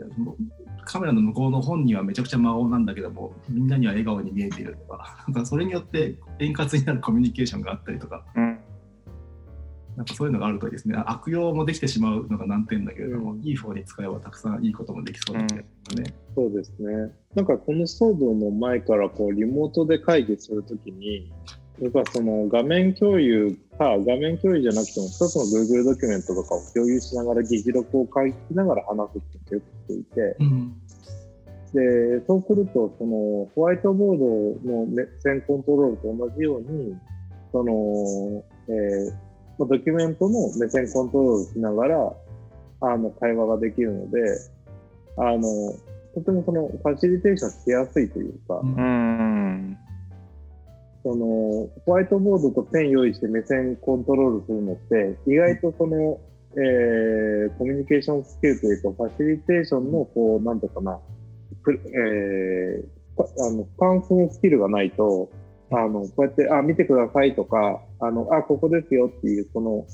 [0.86, 8.26] カメラの向こうの本人はめちゃくちゃ魔王なんだけどもみんなには笑顔に見えているとかなんかそれによって円滑になるコミュニケーションがあったりとか。
[8.36, 8.55] うん、
[9.95, 16.13] なんかそういうのがあるといいですね悪用もできてしまうのが難点だけれども、うんいい方に使えばたくさんいいこともできそうですよね。
[16.36, 17.12] そうですね。
[17.36, 21.31] なんかこの騒動の前からこうリモートで会議するときに、
[21.79, 30.81] 僕はその画面共有か、画面共有じゃなくても、一つの Google ドキュメントとかを共有しながら議事録を書きながら話すってよくしていて、うん
[31.73, 36.95] で、そうすると、そのホワイトボードの目線コントロールと同じように、
[37.51, 39.25] その、えーまあ
[39.60, 42.13] ドキュメントの目線コントロールしながら、
[42.82, 44.20] あの、会話ができるので、
[45.18, 45.41] あの、
[46.13, 48.76] とてもその、ファシリテーションしやすいというか、うん。
[48.76, 49.78] うん、
[51.04, 56.20] その、ホワイトボードとペン用意して目線コントロールするのって、意外とその、
[56.58, 61.00] えーコミュニケーションスキルというか、ファシリテーションの、こう、なんとかな、
[61.63, 65.30] プえーかあの、スタンスのスキルがないと、
[65.78, 69.86] あの、こうやって、あ、見てくださいとか、あの、あ、ここですよっていう、その、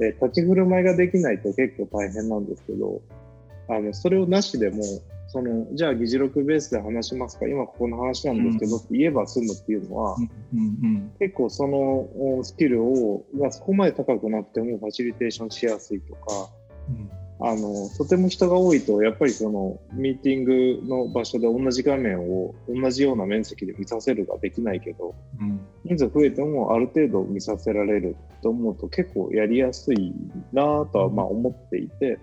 [0.00, 3.00] えー立ち振る舞いができないと結構大変なんですけど、
[3.68, 4.82] あの、それをなしでも、
[5.26, 10.16] その、じゃあ議事録ベースで話しますか今ここの話なんですけどって言えば済むっていうのは、
[11.18, 11.76] 結構その
[12.38, 16.48] おスキルをがそこまで高くなくてもファシリテーションしやすいとか
[16.88, 25.60] うんあのとても人が多いとやっぱりそのミーティングの場所で同じ画面を同じような面積で見させるができないけどうん。
[25.84, 30.12] 人数増えてもある程度見させられると思うと結構やりやすい
[30.52, 32.18] なぁとはまあ思っていて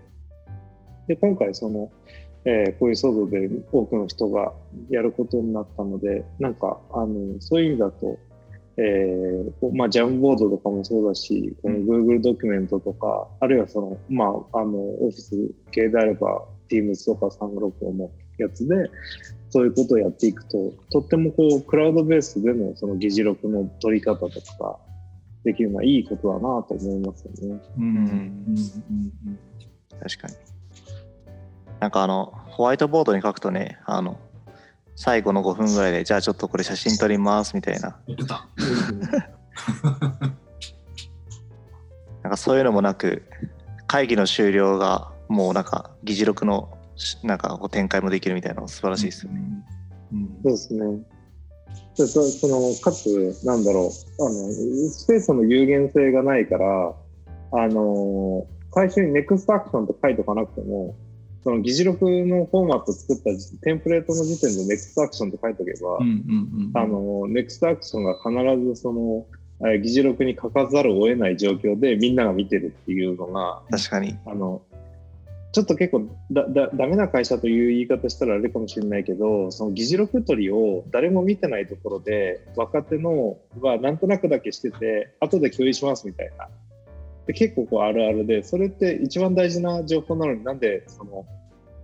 [1.07, 1.91] で今回その、
[2.43, 4.53] えーこういう騒動で多くの人が
[4.89, 8.19] やることになったのでなんかあのそういう意味だと、
[8.77, 15.35] えーまあ、ジャムボードとかもそうだしこの Google ドキュメントとか、あるいはその、まあ、あのオフィス
[15.71, 18.91] 系であれば Teams とか365のやつで
[19.55, 24.77] そういうことをやっていくと、とってもこう、クラウドベースでのその議事録の取り方とか、
[25.45, 27.61] できるのはいいことだなと思いますよね。
[27.77, 27.85] うん。
[27.85, 27.95] うん。
[27.95, 29.39] うん。
[30.01, 30.33] 確かに。
[31.79, 34.17] なんかあの、ホワイトボードに書くとね、あの、
[34.95, 38.47] 最後の5分ぐらいで、じゃあちょっとこれ写真撮りますみたいな、言ってた。
[42.23, 43.23] なんかそういうのもなく、
[43.87, 49.41] 会議の終了がもうなんか議事録のしなんかこう展開もできるみたいなの素晴らしいですよね。
[50.13, 50.79] うんそうですね。
[51.97, 54.51] でそそのかつ、なんだろうあの、
[54.89, 56.93] スペースの有限性がないから、
[57.51, 60.95] あの最初に NEXT アクションって書いとかなくても、
[61.45, 65.99] その議事録のフォーマット作った時テンプレートの時点で NEXT アクションって書いとけば、
[66.81, 69.27] あの、ネクストアクションが必ずその、
[69.61, 74.17] えー議事録に書かざるを得ない状況でみんなが見てるっていうのが、確かに。
[74.25, 74.63] あの、
[75.51, 86.49] ちょっと結構だ、だ、ダメな会社という言い方したらあれかもしれないけど、その議事録取りを誰も見てないところで、若手のはなんとなくだけしてて、後で共有しますみたいな。
[87.27, 91.25] で結構こうあるあるで、それって一番大事な情報なのになんでその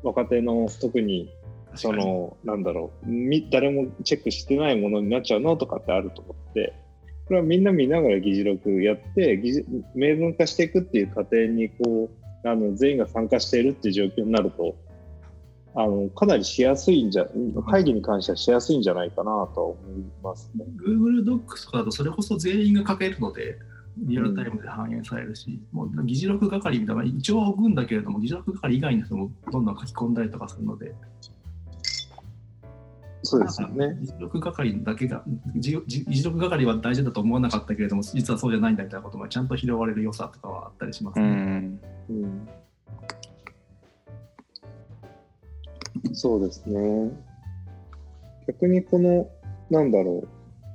[0.03, 1.29] 若手の特に
[1.75, 6.73] その、なんだろう、み誰もチェックしてないものになっちゃうのとかってあると思って、
[7.25, 12.09] これはみんな見ながら議事録やって、議事明文化していくっていう過程に、こ
[12.43, 14.75] う、あの、全員が参加しているっていう状況になると、
[15.73, 17.27] あの、かなりしやすいんじゃ、
[17.69, 20.65] 会議に関してはしやすいんじゃないかなとは思いますね。
[20.85, 23.57] Google Docs とかだとそれこそ全員が書けるので、
[23.97, 30.93] リアルタイムで反映されるし、もう議事録係みたいな、一応は置くんだけれども、議事録係以外の人もどんどん書き込んだりとかするので、
[33.23, 33.97] そうですよね。
[34.01, 35.23] 議事録係だけが
[35.55, 41.29] 議議事録係は大事だと思わなかったけれども実はそうじゃないんだみたいなことがちゃんと拾われる良さとかはあったりしますうね。
[41.29, 41.79] ん。
[42.09, 42.47] うん、
[46.13, 47.11] そうですね。
[48.47, 49.29] 逆にこの、
[49.69, 50.27] なんだろう、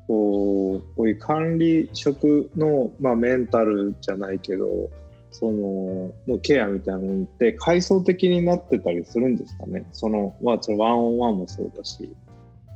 [0.06, 4.90] こうこういう管理職の、まあ、メンタルじゃないけど、
[5.32, 9.86] そののケアみたいなものって階層的になってたりするんですかね？
[9.92, 12.14] その、まあ、ワンオンワンもそうだし、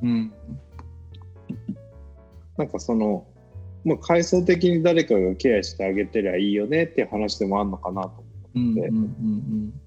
[0.02, 0.32] うん。
[2.56, 3.26] なんかその、
[3.84, 9.80] まあ、階層的に誰かがケアしてあげてりゃいいよねっていう話でもあるのかなと思でうんうんうんうん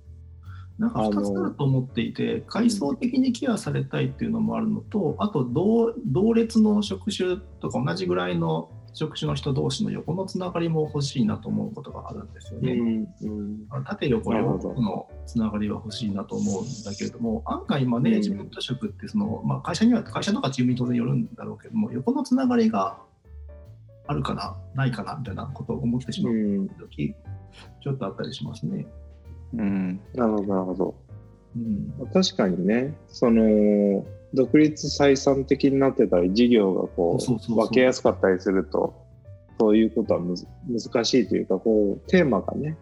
[0.79, 12.65] なんか2つあると思っていて、階層的にケアされたいっていうのもあるのと、あと同同列の職種とか同じぐらいの職種の人同士の横のつながりも欲しいなと思うことがあるんですよう。
[12.65, 12.73] ね。
[12.73, 22.97] うん縦横横のつながりは欲しいなと思うんだけれども、案外マネージメント職ってその、まあ、会社には会社とかチームに当然よるんだろうけども、横のつながりが
[24.07, 27.15] あるかな、ないかなみたいなことを思ってしまううん時、
[27.81, 28.85] ちょっとあったりしますね。
[29.53, 29.99] うん。
[30.13, 30.95] なるほど、なるほど。
[31.55, 38.95] うん確かにね、その、独立採算的になってたり、事業がこそう分けやすかったりすると、
[39.59, 42.77] そういうことはむず難しいというか、こう、テーマがね、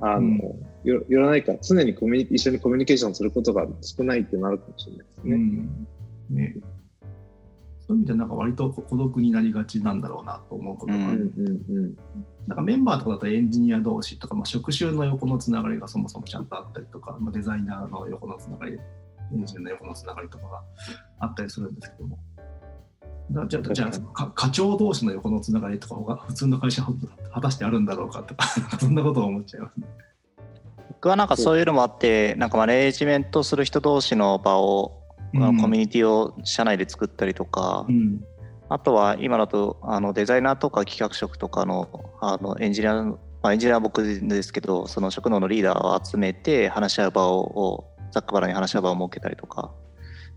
[0.00, 5.36] あの、うんよよらないから、常にコミュニ一緒にコミュニケーションすることが少ないってなるかもしれないですうね。
[5.36, 5.86] ん
[6.30, 6.56] ね
[7.86, 11.32] そういう意味でなんか割と孤独になりがちなんだろうなと思うことがあうんる。
[11.36, 11.96] うんうん。
[12.48, 18.78] なんかメンバーとかだとエンジニア同士とか、まあ、職種の横のつながりがそもそもちゃんとあったりとか、まあ、デザイナーの横のつながり、エ
[19.36, 20.62] ンジニアの横のつながりとかが
[21.20, 22.18] あったりするんですけども。
[23.30, 26.92] だじゃあ、じゃあか課長同士の横のつながりとかが普通の会社は
[27.32, 28.46] 果たしてあるんだろうかとか、
[28.78, 29.86] そんなことを思っちゃいますね。
[30.88, 35.02] 僕はなんかそういうのもあって、なんかマネージメントする人同士の場を、
[35.38, 38.24] コミュニティを社内で作ったりとか、うん。
[38.68, 49.70] あとは今だとあのデザイナーとか企画職とかのあのエンジニアの、まあ、エンジニアは僕ですけどその職能のリーダーを集めて話し合う場ををざっくばらんに話し合う場を設けたりとか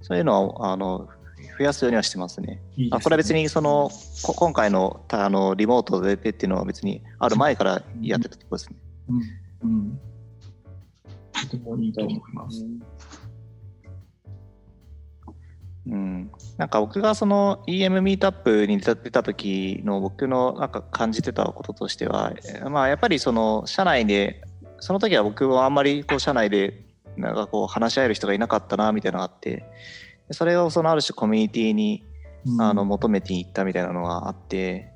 [0.02, 1.10] そういうのをあの
[1.58, 2.62] 増やすようにはしてますね。
[2.78, 2.98] いいですね。
[2.98, 3.90] あこれは別にその
[4.24, 8.78] こ今回のたあのリモートでっていうのは別にある前からやってたところですね。
[9.10, 9.70] うん。
[9.70, 10.00] うん。
[11.50, 12.64] とてもいいと思います。
[12.64, 12.82] うん、
[16.58, 24.44] なんか僕がその EM ミートアップに出た時の僕のなんか感じてたこととしては、えーまあ、やっぱりその社内で
[24.80, 26.86] その時は僕はあんまりこう社内で
[27.18, 29.66] なんかこう話し合える人がいなかったなみたいなのがあって
[30.28, 32.04] でそれをそのある種コミュニティに
[32.46, 34.92] うんあの求めていったみたいなのがあって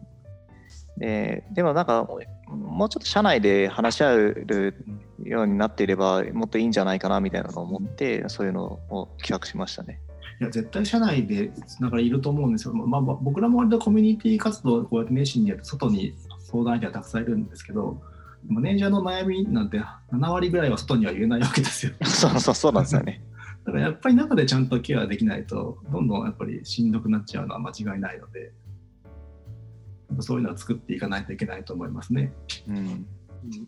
[0.97, 2.07] ででもなんか
[2.47, 4.85] もうちょっと社内で話し合える
[5.23, 9.99] ようになっていればもっといいんじゃないかなみたいなのを思ってそういうのを企画しましたね。
[10.39, 12.73] いや絶対社内でなんかいると思うんですよ。
[12.73, 18.01] まあ、まあ僕らも割とコミュニティ活動をこうやって熱心にやって外に相談者がたくさんいるんですけど
[18.47, 19.79] マネージャーの悩みなんて
[20.11, 21.93] 7割ぐらいは外には言えないわけですよ。
[22.03, 23.21] そうそうそうなんですよね。
[23.63, 28.51] だからやっぱり中でちゃんとケアできないとどんどんやっぱりしんどくなっちゃうのは間違いないので
[30.19, 32.33] そういうのは作っていかないといけないと思いますね。
[32.67, 33.05] うんうん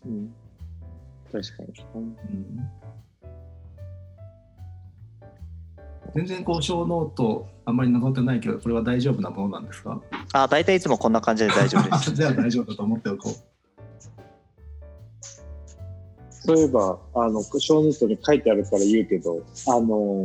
[0.04, 0.34] うん
[1.32, 1.86] 確かに。
[1.94, 2.85] うん
[6.16, 10.00] 全然こうショーノートあんまりなぞってないけどこれは大丈夫なものなんですか？
[10.32, 12.10] あ、大体いつもこんな感じで大丈夫です。
[12.14, 13.32] じゃあ大丈夫だと思っておこう。
[16.30, 20.22] そういえば、あの、ショーノートに書いてあるから言うけど、あの、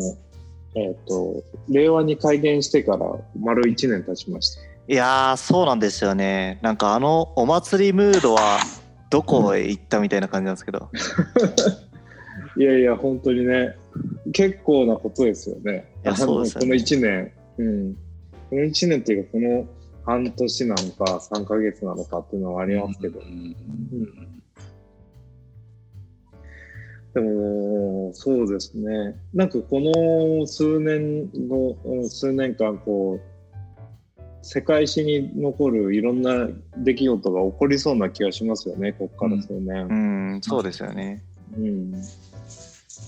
[0.76, 3.08] えっ、と、令和に改元してから
[3.40, 4.62] 丸1年経ちました。
[4.88, 6.60] いやー、そうなんですよね。
[6.62, 8.60] なんかあのお祭りムードは
[9.10, 10.90] どこへ行ったみたいな感じなんですけど。
[12.58, 13.76] いやいや、本当にね、
[14.32, 15.92] 結構なことですよね。
[16.04, 17.94] いやあのそうですよねこの1年、うん。
[18.50, 19.68] この1年っていうか、この
[20.06, 23.56] 半年なのか、3ヶ月なのかっていうのはありますけど、うん
[27.14, 29.16] でも、そうですね。
[29.34, 33.32] なんかこの数年後、うん数年間、こう、
[34.42, 39.88] 世界史に残るいろんな出来事が起こりそうな気がしますよね、ここから数年。
[39.88, 39.94] う
[40.38, 41.22] ん、そうですよね。
[41.58, 41.94] うん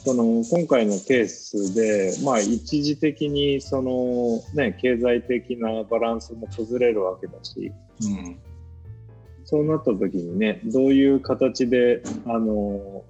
[0.05, 7.71] その今回のケースで、まあ、一時的にその、ね、経済的なバランスも崩れるわけだし
[8.01, 8.39] うん
[9.45, 13.03] そうなった時にねどういう形であの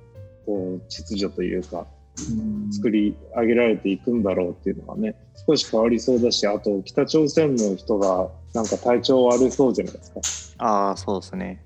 [0.45, 1.87] こう秩序というか
[2.29, 5.15] うん作り上げられていくんだろうっていうのがね
[5.47, 10.65] 少し変わりそうだしあと北朝鮮の人がなんか体調悪そうじゃないですか。
[10.65, 11.63] ああ、そうですね。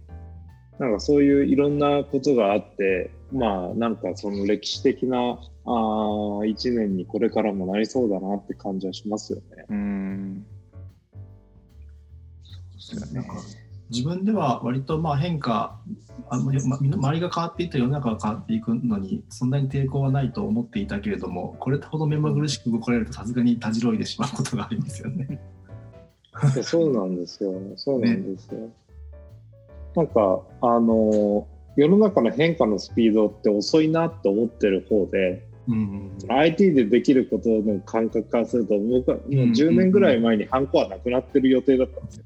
[0.80, 9.65] なんかそういういろんなことがあってまあなんかその歴史的なあ1年にこれからもなりそうだなって感じはしますよね。
[9.69, 10.45] うん。
[12.43, 13.28] そうですよね。
[13.89, 15.80] 自分では割とまあ変化
[16.30, 25.39] あのま周りが変わっていった世の中が変わっていくのにそんなに抵抗はないと思っていたけれどもこれほど目まぐるしく動かれるとさすがにたじろいでしまうことがあるんですよね。
[26.63, 27.53] そうなんですよ。
[27.75, 28.69] そうなんですよ。
[29.95, 31.47] なんか、あの、
[31.78, 42.23] 世の中の変化のスピードって遅いなって思ってる方で、うん、IT でできることの感覚からすると、僕はもう10年ぐらい前にハンコはなくなってる予定だったんですよ。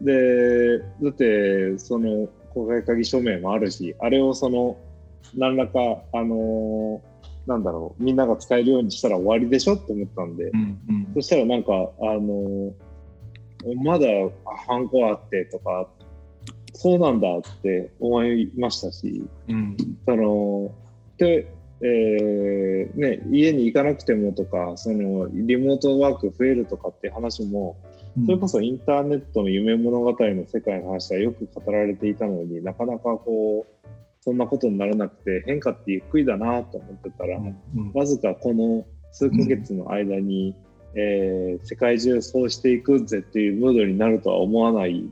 [0.00, 4.78] で、だって、その、公開鍵署名もあるし、あれをその、
[5.36, 7.02] 何らか、あの
[7.46, 11.08] なんだろう、みんなが使えるようにしたら終わりでしょって思ったんで、うんうん。
[11.14, 12.72] そしたらなんか、あの
[13.82, 14.06] まだ
[14.66, 15.88] ハンコあってとか、
[16.80, 19.76] そうなんだって思いましたし、うん。
[20.06, 20.72] その、
[21.16, 27.76] で、えーね、家に行かなくてもとか、その、リモートワーク増えるとかって話も、
[28.26, 33.88] それこそインターネットの夢物語の世界の話はよく語られていたのになかなかこう
[34.20, 37.56] そんなことにならなくて変化ってゆっくりだなと思ってたら、うん。
[37.76, 37.92] うん。
[37.92, 40.54] わずかこの数ヶ月の間に、
[40.94, 45.10] えー世界中そうしていくぜっていうムードになるとは思わない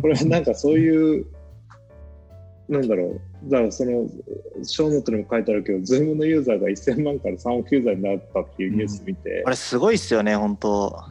[0.00, 1.26] これはなんかそういう
[2.68, 4.06] なんだろうだからその
[4.62, 11.04] ショーノートにも書いてあるけど Zoom のユーザーが1000万から3億ユーザーになったっていうニュース見て、あれすごいっすよね、本当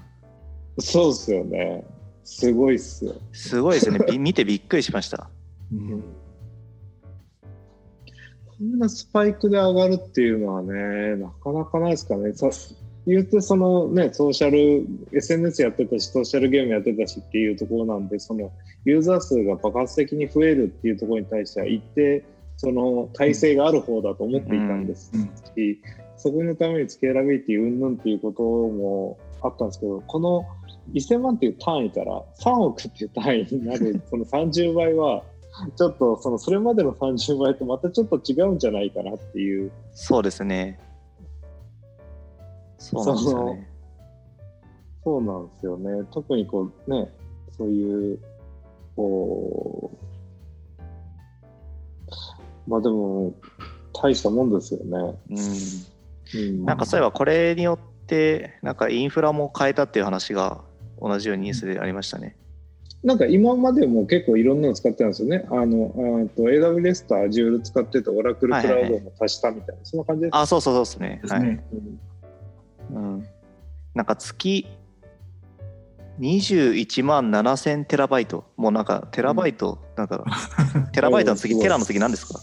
[0.80, 1.84] そうっすよね
[2.24, 4.06] すごいっすよすごいですよね。
[4.08, 5.30] び 見てびっくりしました。
[5.72, 6.04] うん
[8.60, 12.34] こんなスパイクで上がるっていうのはね、なかなかないですかね。
[13.08, 18.52] さ言ってそのね、ソーシャル、SNS やってたし、ソーシャルゲームやってたしっていうところなんで、その
[18.84, 22.24] ユーザー数が爆発的に増えるっていうところに対しては、一定、
[22.58, 25.82] その体制がある方だと思っていたんですうんし、
[26.18, 30.46] そこのためにスケーラビリティ云々っていうこともあったんですけど、この
[30.94, 35.24] 1000万っていう単位から3億っていう単位になる、 その30倍は、
[35.76, 40.80] ちょっとそのそれまでの30倍とまたちょっと違うんじゃないかなっていう、そうですね。
[42.78, 43.68] そうなんですよね。
[45.04, 46.08] そうなんですよね。
[46.12, 47.10] 特にこうね、
[47.58, 48.20] そういう、
[48.96, 50.08] こう、
[52.68, 53.34] まあでも、
[53.94, 55.18] 大したもんですよね。
[55.30, 55.38] うん。
[56.40, 60.62] うん、なんかそういえばこれによって、なんかインフラも変えたっていう話が
[61.02, 62.36] 同じようにニュースでありましたね。
[63.04, 65.46] なんか今までも結構いろんなの使ってたんですよね。
[65.50, 70.36] あの、あと AWS と Azure 使ってて、オラクルクラウドも足したみたいな、そんな感じです。
[70.36, 71.08] あ、そうそうそうですね。
[71.08, 71.20] はい。
[71.22, 71.66] ですね。
[71.74, 72.00] うん
[72.92, 73.28] うん。
[73.94, 74.68] なんか月
[76.20, 78.46] 21万7000テラバイト。
[78.58, 80.24] もうなんかテラバイト、なんか
[80.94, 82.40] テラバイトの次、テラの次何ですか？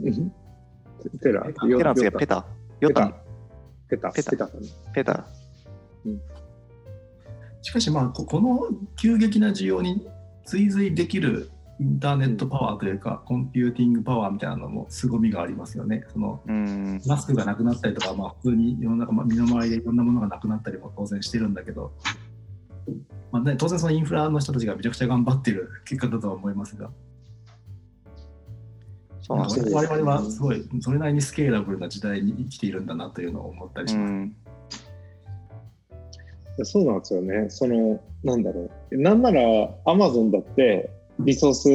[1.22, 2.46] テラ、テテラの次はペタ。
[2.80, 3.12] ヨタ。
[3.88, 4.48] ペタ、ペタペタ。
[4.94, 5.26] ペタ。
[7.62, 8.60] しかしまあここの
[8.96, 10.06] 急激な需要に
[10.44, 11.50] 追随できる
[11.80, 16.04] インターネットパワーというか、コンピューティングパワーみたいなのも凄みがありますよね。
[16.12, 17.00] そのうん。
[17.06, 21.92] マスクがなくなったりとか、まあ、普通に世の中、まあ身の回りでいろんなものがなくなったりも当然してるんだけど、
[23.32, 26.90] まあね、当然そのインフラの人たちがめちゃくちゃ頑張っている結果だとは思いますが、
[29.20, 29.74] そうなんですね。
[29.74, 34.10] 我々はすごいそれなりにスケーラブルな時代に生きているんだなというのを思ったりします。
[34.10, 34.36] うん。
[36.62, 37.46] そうなんですよね。
[37.48, 38.96] その、なんだろう。
[38.96, 39.40] なんなら、
[39.86, 40.90] アマゾンだって、
[41.20, 41.68] リソース、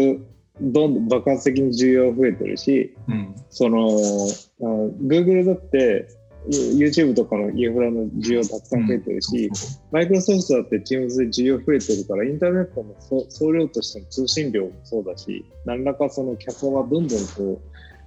[0.62, 3.36] どんどん爆発的に需要増えてるし、うん。
[3.50, 4.64] その、あ
[5.02, 6.08] Google だって、
[6.48, 9.50] YouTube とかのインフラの需要たくさん増えてるし、
[9.92, 17.62] マイクロソフトだって Teams で需要増えてるから、インターネットの総総量としての通信量もそうだし、何らかその客層がどんどんこ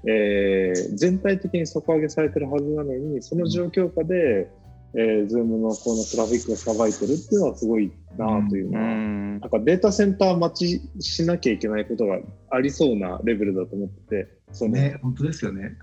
[0.04, 4.48] う、えー全体的に底上げされてるはずなのに、その状況下で、
[4.94, 12.18] えー、Zoom のこのトラフィックがさばいてるっていうのはすごいなといううのは、んなんかデータセンター待ちしなきゃいけないことが
[12.50, 15.78] ありそうなレベルだと思ってて、そのね、本当ですよね。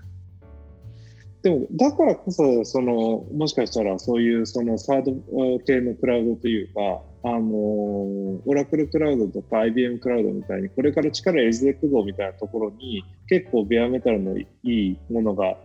[1.42, 15.56] でも、だからこそ、その、もしかしたらそういうそのサード系のクラウドというか、あの、オラクルクラウドとか IBM クラウドみたいに、これから力入れていくぞみたいなところに、結構ベアメタルのいいものが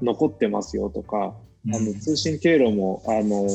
[0.00, 1.36] 残ってますよとか、
[1.68, 3.48] あの通信経路も、あの、あの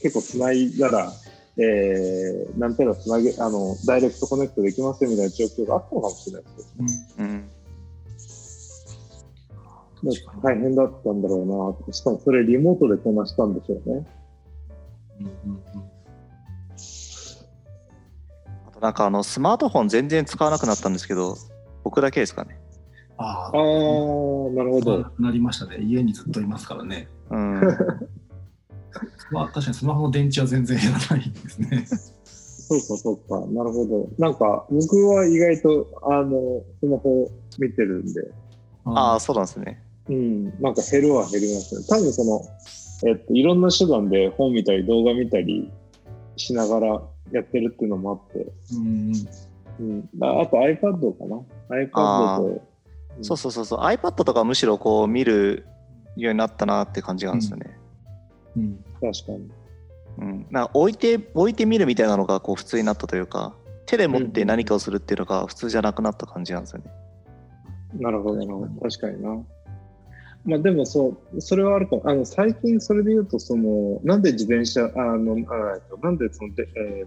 [0.00, 1.12] 結構つないだら、
[1.56, 6.66] えー、なんていうのつなげ、あの、ダイレクトコネクトできますよみたいな状況があったのかもしれないですよ。
[7.18, 7.50] うん。
[10.42, 14.06] 大変だったんだろうなしかもそれリモートでこなしたんでしょうね。
[15.20, 15.84] うんうんうん
[18.66, 21.36] あとなんかあのスマートフォン全然使わなくなったんですけど、
[21.84, 22.58] 僕だけですかね。
[23.16, 24.98] あああ、なるほど。
[24.98, 25.78] ななりましたね。
[25.80, 27.08] 家にずっといますからね。
[27.30, 27.60] うん。
[29.30, 31.86] まあ、確かにスマホの電池は全然減らないですね。
[32.64, 33.46] そうか、そうか。
[33.52, 34.08] なるほど。
[34.18, 38.30] なんか、僕は意外と、あの、スマホ見てるんで、
[38.84, 39.82] ああ、そうなんですね。
[40.08, 41.84] うん、なんか減るは減りますね。
[41.88, 42.42] 多分その、
[43.10, 45.70] えっと、いろんな手段で本見たり動画見たり
[46.36, 47.02] しながら
[47.32, 48.46] やってるっていうのもあって、
[48.76, 49.12] うん。
[49.80, 51.40] うん、ああと iPad かな
[51.70, 52.62] ?iPad と、
[53.22, 53.80] そうそうそうそう。
[53.80, 55.66] iPad とかむしろこう見る
[56.16, 57.78] ようになったなって感じなんですよね。
[58.56, 58.84] うん。
[59.00, 59.50] 確かに。
[60.18, 60.46] うん。
[60.50, 63.54] なんか置いて置いてみるみたいなのがこう普通になったというか、
[63.86, 66.90] 手で持って何かをするっていうのが普通じゃなくなった感じなんですよね。
[68.00, 68.80] なるほど、なるほど。
[68.80, 69.42] 確かにな。
[70.44, 72.02] まあでもそう、それはあるかも。
[72.04, 77.06] あの、最近それで言うと、その、なんで自転車、あの、あえっとなんでそので、えー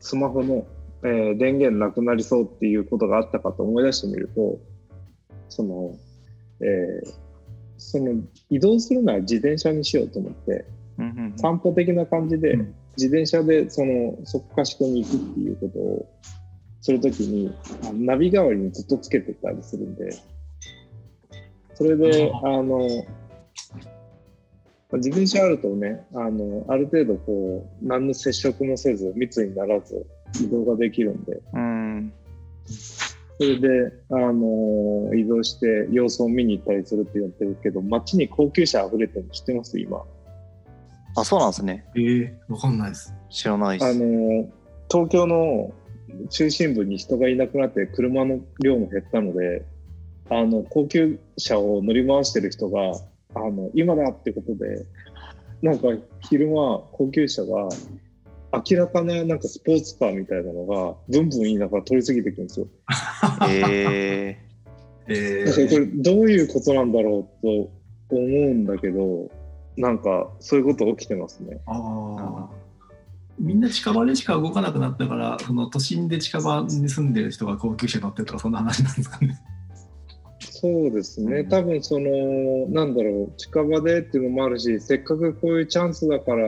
[0.00, 0.66] スマホの、
[1.02, 4.58] えー電源なくなりそうっていうことがあったかと思い出してみると、
[5.54, 5.94] その、
[6.60, 7.24] えー
[7.76, 10.64] その移動するなら自転車にしようと思って、
[10.98, 11.38] うんうんうん。
[11.38, 12.74] 散歩的な感じでうん。
[12.96, 16.06] 自転車でそのそこかしこに行くっていうことを
[16.80, 17.52] するときに
[17.92, 20.10] ナビ代わりにずっとつけてたりするんで
[21.74, 22.78] それでああの
[24.92, 30.06] 自転車あるとねあのある程度こう何の接触もせず密にならず
[30.40, 31.42] 移動ができるんで。
[31.52, 32.12] うん。
[33.38, 39.78] それであの移動して様子を見に行ったりするって言ってるけど街に高級車溢れてるの知ってます？
[39.78, 40.02] 今。
[41.16, 41.84] あ、そうなんですね。
[41.96, 43.14] ええわかんないです。
[43.30, 43.98] 知らないであす。
[43.98, 44.48] の
[44.90, 45.72] 東京の
[46.30, 49.64] 中心部に人がいなくなって車の量も減ったので
[50.30, 52.92] あの高級車を乗り回してる人が
[53.34, 54.86] あの今だってことで
[55.60, 55.88] なんか
[56.20, 57.68] 昼間高級車が
[58.68, 62.66] 明らかななんかスポーツカーみたいなのがブンブン言いながら通り過ぎていくんですよ。
[63.48, 64.38] え
[65.06, 67.46] えだからこえれどういうことなんだろう
[68.08, 68.18] と思う
[68.54, 69.30] んだけど
[69.76, 71.58] なんかそういうこと起きてますね。
[71.66, 72.64] ああ。
[73.38, 79.40] みんな近場でしか動かなくなったから、その都心で近場に住んでる人が高級車乗ってるとか、そんな話なんですかね。
[80.38, 86.46] そうですね、うん多分その、なんだろう、近場でっていうのもあるし、せっかくこういうチャンスだから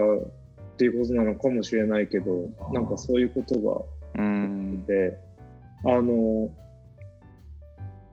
[0.77, 3.59] っていうことなのかもしれないけどなんかそういうこと。
[3.61, 3.97] が
[4.87, 5.19] で、
[5.85, 6.51] あの、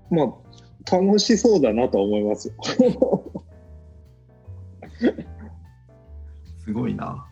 [0.09, 2.53] まあ、楽しそうだなとは思いますよ。
[6.65, 7.29] すごいな。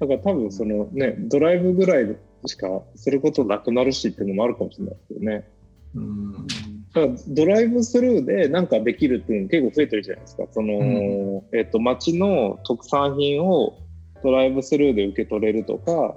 [0.00, 5.48] だから多分そのね、ドライブぐらいしかすることなくなるしっていうのもあるかもしれないですけどね。
[5.94, 6.46] うん。
[6.94, 10.44] だからドライブスルーでなんかできるっていうの結構増えてるじゃないですか。
[10.52, 13.76] その、んえっと、町の特産品を
[14.22, 16.14] ドライブスルーで受け取れるとか、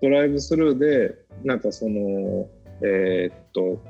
[0.00, 1.14] ドライブスルーで、
[1.44, 2.48] なんかその、
[2.82, 3.82] えーっと、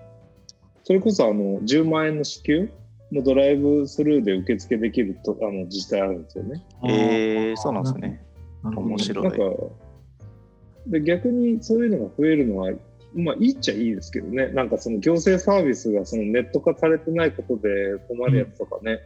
[0.83, 2.69] それこそあの、10万円の支給
[3.13, 6.65] もドライブスルーで受付できるとあの自治体あるんですよね。
[6.85, 8.21] えー、そうなんですね。
[8.65, 9.39] 面白いなんか
[10.87, 12.73] で逆にそういうのが増えるのは、
[13.15, 19.01] まあいいっちゃいいですけどね、なんかその行政サービスがそのネット化されてないことで困るやつとかね、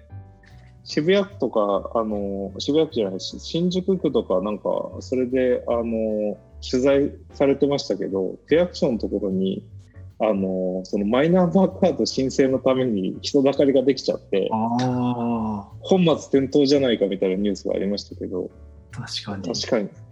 [0.85, 6.39] 渋谷区とか、あの渋谷区じゃないし、新宿区とか、なんかそれであの
[6.69, 9.67] 取材されてましたけど、区役所のところに、
[10.21, 18.51] あのそのマイナンバーカード申請のために人だかりができちゃって、あ本末転倒じゃないかみたいなニュースがありましたけど、
[18.97, 19.55] あ、確かに。
[19.55, 20.08] 確かに。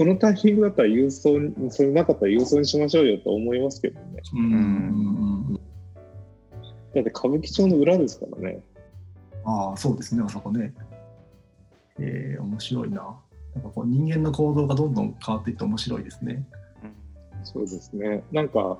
[0.00, 4.22] このタイミングだったら郵送に、それなかったら郵送にしましょうよと思いますけどね。
[4.32, 5.54] うん。
[6.94, 8.62] だって歌舞伎町の裏ですからね。
[9.44, 10.72] ああ、そうですね、あそこね。
[11.98, 13.14] えー、面白いな。
[13.54, 16.46] なんかこう人間の行動がどんどん変わっていって面白いですね。
[17.44, 18.24] そうですね。
[18.32, 18.78] なんか、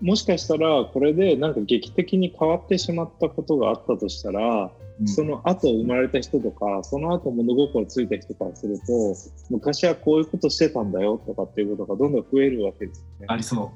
[0.00, 4.70] もしかしたらこれでなんか劇的に変わってしまったことがあったとしたら、
[5.00, 9.14] うんその後生まれた人とか、その後物心ついた人からすると、
[9.48, 13.26] 昔はこういうことしてたんだよとかっていうことがどんどん増えるわけですよね。
[13.28, 13.70] ありそ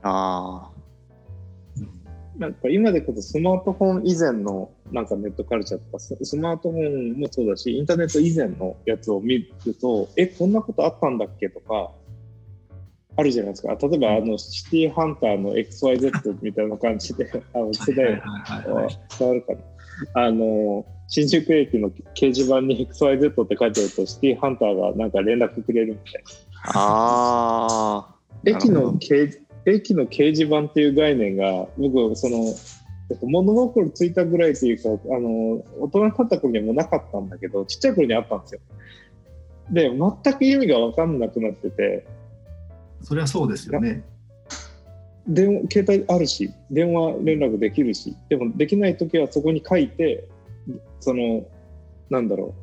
[0.00, 0.70] あ
[1.76, 1.80] う。
[1.80, 2.04] うん
[2.38, 11.92] なんか今でこそスマートフォン以前のなんかネットカルチャーとかススマートフォンもそうだしインターネット以前のやつを見るとえこんなことあったんだっけとか
[13.16, 18.20] あるじゃないですか例えばあのシティハンターの XYZ みたいな感じで あの世代
[19.18, 19.58] 伝わるかな
[20.14, 26.72] あの新宿駅の掲示板に XYZ って書いてあるとシティハンターがなんか連絡くれるみたいな。
[26.74, 28.08] あ。
[28.10, 32.52] あ駅の掲駅の掲示板っていう概念が僕その
[33.10, 38.60] えっと物心ついたぐらいというかあの大人になった頃にはもうなかったんだけどちっちゃい頃にあったんですよ。
[39.70, 42.06] で、全く意味が分かんなくなってて、
[43.04, 44.02] そりゃそうですよね。
[45.26, 50.28] 電話携帯あるし、電話連絡できるし、でもできないときはそこに書いて、
[51.00, 51.46] その、
[52.10, 52.54] なんだろ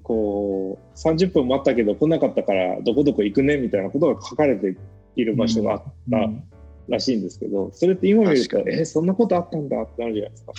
[0.00, 4.76] う、こう、30分待ったけど来なかったからどこどこ行くねみたいなことが書かれて
[5.16, 6.42] いる場所があったうん
[6.88, 10.52] らしいんですけど、それって今見ると、え、そんなことあったんだってなるじゃないですか。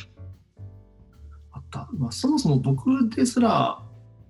[1.51, 3.83] あった、まあ、そもそも僕ですら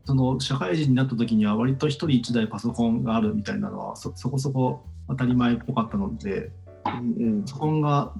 [0.05, 6.51] その社会人になった時には割と一人一台パソコンがあるみたいなのはそそこそこ当たり前っぽかったので
[6.85, 6.89] う
[7.25, 8.13] んパソコンが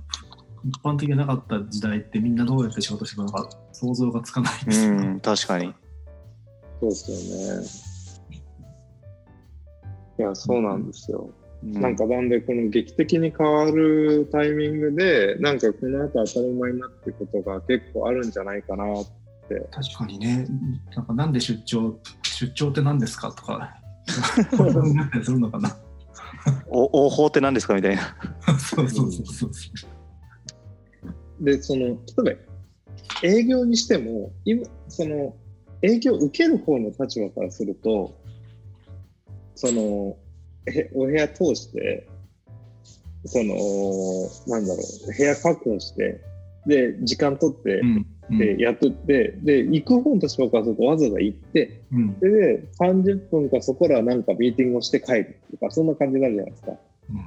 [0.67, 4.87] 一般的になかった時代ってみんなどうやって仕事してたのか想像がつかないです。
[4.87, 5.73] うん、確かに。
[6.79, 7.91] そうですよね。
[10.19, 11.31] いや、そうなんですよ。
[11.63, 18.85] うなんかなんでこの劇的に変わるタイミングでなんかこの後当たり前になっていくことが結構あるんじゃないかな
[19.69, 20.47] 確かにね
[20.95, 23.75] なんかなんで出張出張って何ですかとか
[24.55, 25.77] そうなったりするのかな
[26.73, 28.15] お応報って何ですかみたいな。
[28.57, 29.51] そうそうそうそう
[31.43, 31.87] でその
[32.25, 32.35] 例え
[33.21, 35.35] ば営業にしても今その
[35.81, 38.15] 営業を受ける方の立場からすると
[39.55, 40.17] その
[40.67, 42.07] えお部屋通して
[43.25, 43.55] その
[44.47, 46.21] なんだろう部屋確保して
[46.67, 48.07] で時間取って、うんうん
[48.37, 48.89] でやって
[49.43, 52.19] で行く方の立場からするとわざわざ行ってうん。
[52.19, 56.71] でで30分かそこらなんかミーティングをして帰るとかそんな感じになるじゃないですか。
[57.09, 57.17] うん。
[57.17, 57.21] い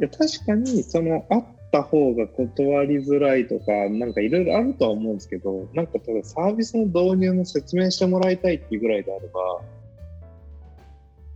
[0.00, 9.40] や確かにそのあった方が断りづらいとかなんかいろいろあるとは思うんですけどなんかただサービスの導入の説明してもらいたいっていうぐらいであれば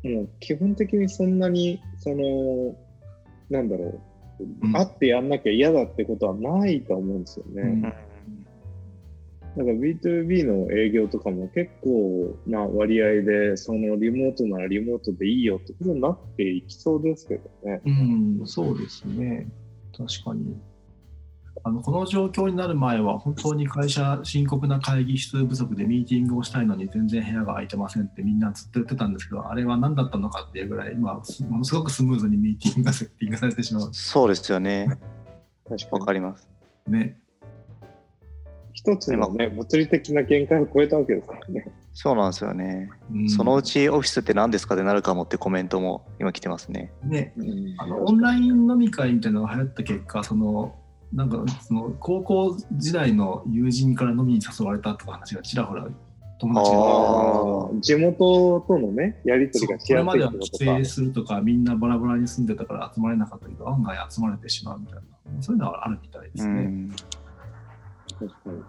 [0.02, 2.76] もう基本的にそんなにその
[3.48, 4.00] なんだろ
[4.40, 4.72] う、うん。
[4.72, 7.62] 会ってやんなきゃ嫌だってことはないと思うんですよね。
[7.62, 8.09] うん
[9.56, 17.80] なんか B2B の営業とかも結構な割合で、そのリモートならリモートでいいよってことになっていきそうですけどね。
[17.84, 17.90] う
[18.42, 19.48] ん、そうですね。
[19.96, 20.56] 確かに。
[21.62, 34.98] あのこの状況になる前は本当に会社深刻な会議室不足でミーティングをしたいのに全然部屋が空いてませんってみんなずっと言ってたんですけどあれは何だったのかっていうぐらい今すものすごくスムーズにミーティングがセッティングされてしまうそうですよね。
[35.68, 36.00] 確かに。
[36.00, 36.48] わかります。
[36.86, 37.18] ね。
[38.72, 41.66] 一つのね、物理的な限界を超えたわけですからね。
[41.92, 42.90] そうなんですよね。
[43.12, 46.92] うんそのうちオフィスって何ですかってなるかもってコメントも今来てますね。
[47.04, 50.74] ねうんあのオンライン飲み会みたいなのが流行った結果その
[51.12, 55.86] なんかその高校時代の友人から飲みに誘われたとか話がちらほら
[56.40, 60.90] 友達地元とのね、やり取りがしこれやすいまでは帰省。
[60.90, 66.62] するとかみんなバラバラに住んでたから集まれなかったけど案外集まれてしまうみたいなそういうのはあるみたいですね。
[66.62, 66.90] うん。
[68.20, 68.62] 確かに。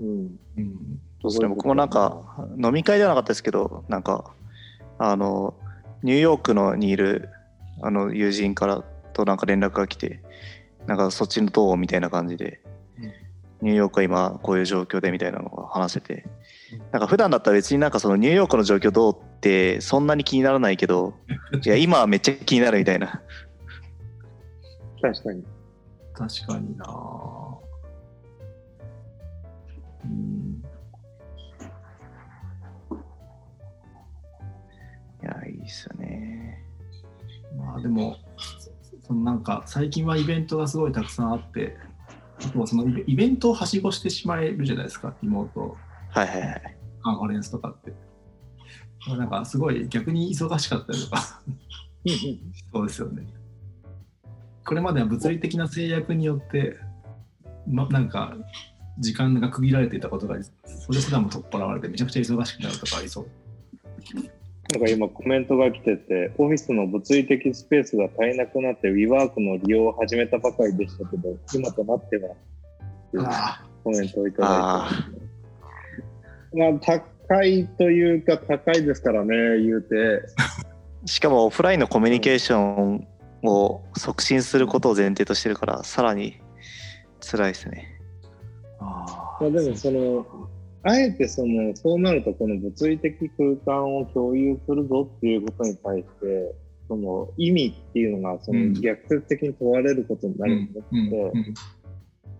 [0.00, 0.38] うん。
[0.56, 1.48] うんそうですね。
[1.48, 2.22] 僕もなんか
[2.62, 4.32] 飲み会ではなかったですけど、なんか
[4.98, 5.54] あの
[6.04, 7.28] ニューヨークのにいる
[7.82, 10.22] あの友人からとなんか連絡が来て、
[10.86, 12.60] なんかそっちのどうみたいな感じで、
[12.98, 13.12] うん
[13.60, 16.24] ニューヨークは今こういう状況でみたいなのが話せて、
[16.92, 21.14] なんか普段だったら別になんかそのニューヨークの状況どうってそんなに気にならないけど、
[21.64, 23.20] いや今はめっちゃ気になるみたいな。
[25.02, 25.44] 確かに。
[26.18, 27.58] 確かになぁ
[30.04, 30.62] うん
[35.22, 36.64] いやいいっすよね。
[37.56, 38.16] まあでも
[39.06, 41.76] そのなんか最近はイベントがすごいたくさんあって
[42.44, 45.76] あとはそのイベントをはしごしてしまえるじゃないですかリモート
[46.10, 46.76] はいはいはい。
[47.02, 47.92] カンファレンスとかって。
[49.06, 51.40] まあなんかすごい逆に忙しかったりとか
[52.72, 53.37] そうですよね。
[54.68, 56.76] これまでは物理的な制約によって、
[57.66, 58.36] ま、なんか
[58.98, 63.26] 時間が区切られていたことがそれすらも取っ払われてめちゃくちゃ忙しくなるとかありそう。
[64.74, 72.34] なんか今コメントが来てて、オフィスの物理的スペースが足りなくなって WeWork の利用を始めたばかりでしたけど、今となっては、
[73.26, 76.58] あコメントをいただいて。
[76.58, 80.20] まあ、高いというか高いですからね、言うて。
[81.06, 83.08] しかもオフラインのコミュニケーション
[83.42, 86.40] を促進することを前提としてるからさらに
[87.20, 88.00] 辛いですね。
[88.80, 90.26] あまあ、でもその、
[90.82, 96.54] あえてその、そうなるとこの物理的空間を共有するぞっていうことに対して、
[96.88, 98.72] その意味っていうのがそうん。
[98.72, 101.08] の逆説的に問われることになるとうん。
[101.12, 101.54] 思って、うん。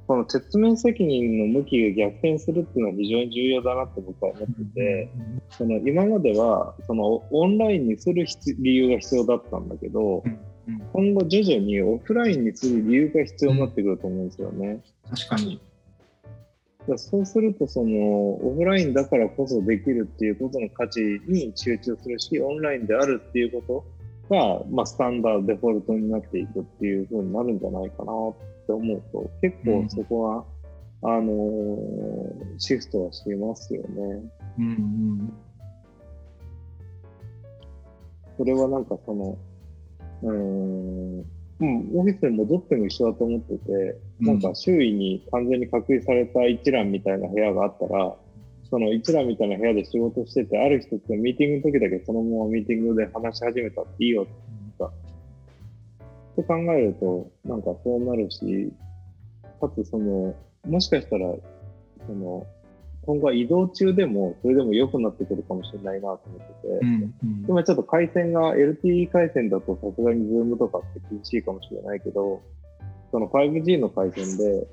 [0.06, 5.10] この説明責任の向きが逆転するっていうのは非常に重要だなって僕は思ってて、
[5.50, 10.22] その今まではそのオンラインにする必理由が必要だったんだけど、
[10.92, 14.80] 今後徐々にオフラインにする理由が必要になってくると思うんですよね。
[15.08, 15.60] 確かに。
[16.86, 23.84] だそうするとそのオフラインだからこそできるっていうことの価値に集中するしオンラインであるっていうこ
[24.30, 28.34] とが、まあ、スタンダードデフォルトになっていくっていうふうになるんじゃないかなっ
[28.66, 30.44] て思うと結構そこは、
[31.02, 33.88] うん、あのー、シフトはしてますよね。
[34.58, 35.32] うんうん
[38.38, 39.36] それはなんかその、
[40.22, 41.24] うん、う、
[41.60, 44.40] オフィスに戻っても一緒だと思ってて、なん。
[44.40, 48.16] か周囲に完全に隔離された一覧みたいな部屋があったら、
[48.70, 54.32] その一覧みたいな部屋で仕事してて、ある人ってミーティングの時だけそのままミーティングで話し始めたっていいよって
[54.78, 54.94] 言った。
[54.94, 57.62] って考えると、なん。
[57.62, 58.72] かそうなるし、
[59.60, 60.34] かつその、
[60.66, 61.34] もしかしたら、
[62.06, 62.46] その、
[63.08, 72.42] 今後は移動中でも、それでも良くなってくるかもしれないなと思ってて、うんうん、今ちょっと回線が LTE 回線だとさすがに Zoom とかって厳しいかもしれないけど、
[73.10, 74.66] その 5G の回線で、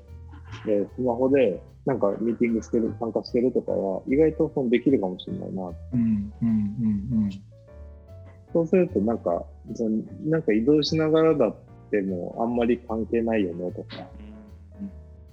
[0.66, 7.30] でスマホでなんかミーティングしてる、参加してるとかは、意外とそのできるかもしれないな、うんうんうんうん、
[8.52, 11.56] そうするとなんか、そのなんか移動しながらだっ
[11.90, 14.06] てもあんまり関係ないよねとか、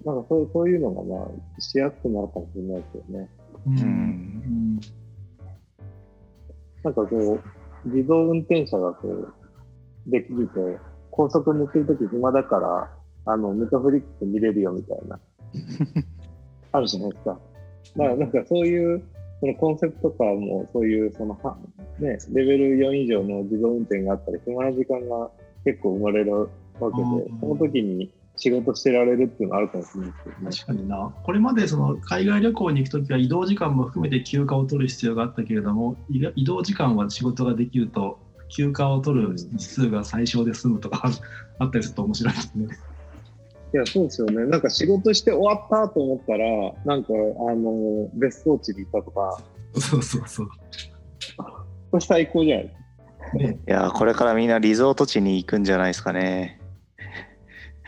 [0.06, 3.30] なんかそうそういうのがまあしやすくなるかもしれないですよね。
[3.66, 4.80] うん、
[6.84, 7.40] なんかこ
[7.86, 9.34] う、自動運転車がこう、
[10.08, 10.78] できると、
[11.12, 12.92] 高速抜けるとき暇だから、
[13.26, 15.20] あの、ネットフリックス見れるよみたいな、
[16.74, 17.40] あるじゃないですか。
[17.98, 19.02] だからなんかそういう、
[19.40, 21.58] そのコンセプトかもそういう、そのは、
[22.00, 25.32] ね、レベル4以上の自動運転があったり、暇な時間が
[25.64, 26.48] 結構生まれるわ
[26.92, 28.14] けで、その時に
[28.44, 31.16] 仕事してられるっていうのはあるかもしれないですけど、ね、確かにな。
[31.24, 38.20] これまでその海外旅行に行くときは移動時間も含めて休暇を取る必要があったけれども、移動時間は仕事ができると、
[38.50, 41.10] 休暇を取る日数が最小で済むとか
[41.60, 42.68] あったりすると面白いですね。
[43.74, 44.46] いや、そうですよね。
[44.46, 46.46] なんか仕事して終わったと思ったら、
[46.86, 47.14] なんか、
[47.50, 49.42] あの、別荘地に行ったとか。
[49.80, 50.48] そうそうそう。
[51.90, 52.76] これ最高じゃない
[53.36, 56.60] ね、いや、これからみんなリゾート地に行くんじゃないですかね。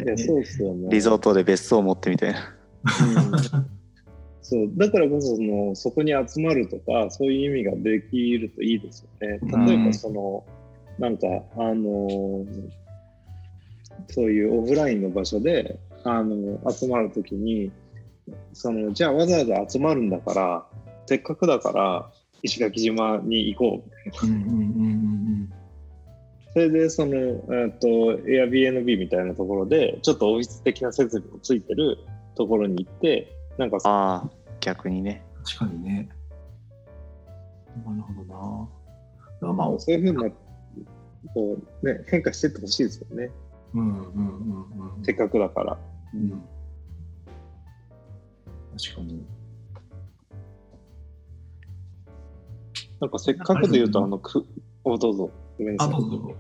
[0.04, 0.90] いや、そうですよね。
[0.90, 2.56] リゾートで別荘を持ってみたいな。
[2.86, 3.70] うん、
[4.42, 9.40] そうだからこそそのそこに集まるとかそういう意味ができるといいですよね。
[9.68, 10.44] 例えばその、
[10.98, 11.28] うん、なんか
[11.58, 12.46] あの
[14.10, 17.72] そういうオフラインの場所であの集まるときに
[18.54, 20.66] そのじゃあわざわざ集まるんだから
[21.08, 22.12] せっかくだから
[22.44, 25.35] 石垣島に行こうみたいな。
[26.56, 27.88] それでその、えー、と
[28.24, 31.98] Airbnb みたいなところでちょっとオフィス的な設備もついてる
[32.38, 34.30] ところに行ってなんかああ
[34.62, 35.22] 逆にね。
[35.44, 36.08] 確かにね。
[37.86, 38.70] なるほ
[39.42, 39.54] どな。
[39.54, 40.30] まあそういうふうな
[41.34, 43.30] こう、ね、変化してってほしいですよね。
[43.74, 44.22] うんうんう
[44.86, 45.04] んうん。
[45.04, 45.78] せっかくだから、
[46.14, 46.30] うん、
[48.80, 49.26] 確かに。
[53.02, 54.46] なんかせっかくで言うとあのく
[54.86, 55.30] おどうぞ
[55.80, 56.36] あ、どうぞどうぞ。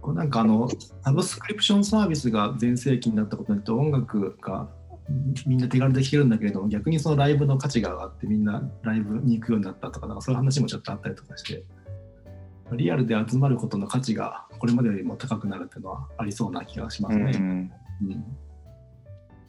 [0.00, 0.68] これなんかあの、
[1.02, 4.68] サブスクリプションサービスが全盛期になったことによって音楽が
[5.46, 11.64] みんな手軽で聴けるんだけれども逆にそのライブの価値が上がってみんなライブに行くようになったとかなんかそういう話もちょっとあったりとかして
[12.72, 17.32] リアルで集まることの価値がこれまでよりも高くなるっていうのはありそうな気がしますね。
[17.34, 17.70] うん、
[18.02, 18.24] うん、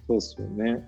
[0.08, 0.84] そうですよね。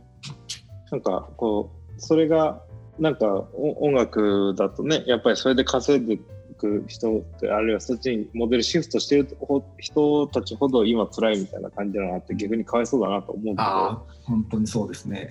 [0.91, 2.61] なんかこうそれが
[2.99, 6.21] なんか音楽だとねやっぱりそれで稼いで
[6.57, 9.37] く人ってあるいはそっちにモデルシフトしてる
[9.77, 14.07] 人たちほど今辛いみたいな感じなのがあって逆にかわいそうだなと思うけど。
[14.23, 15.29] 本当にそうですね。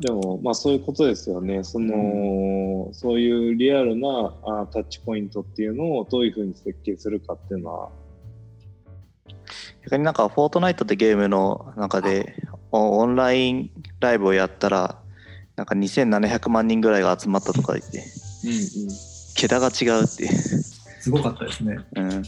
[0.00, 1.62] でもまあそういうことですよね。
[1.62, 7.90] その、うん、そういうリアルなあタッチポイントっていうのをどういうふうに設計するかっていうのは。
[9.82, 12.34] 逆になんかフォートナイトってゲームの中で
[12.70, 15.00] オンラインライブをやったら
[15.56, 17.98] なんか2700万人ぐらいが集まったとか言って、
[18.44, 19.09] うんうん
[19.40, 21.78] 桁が違うってすごかったですね。
[21.96, 22.22] うん。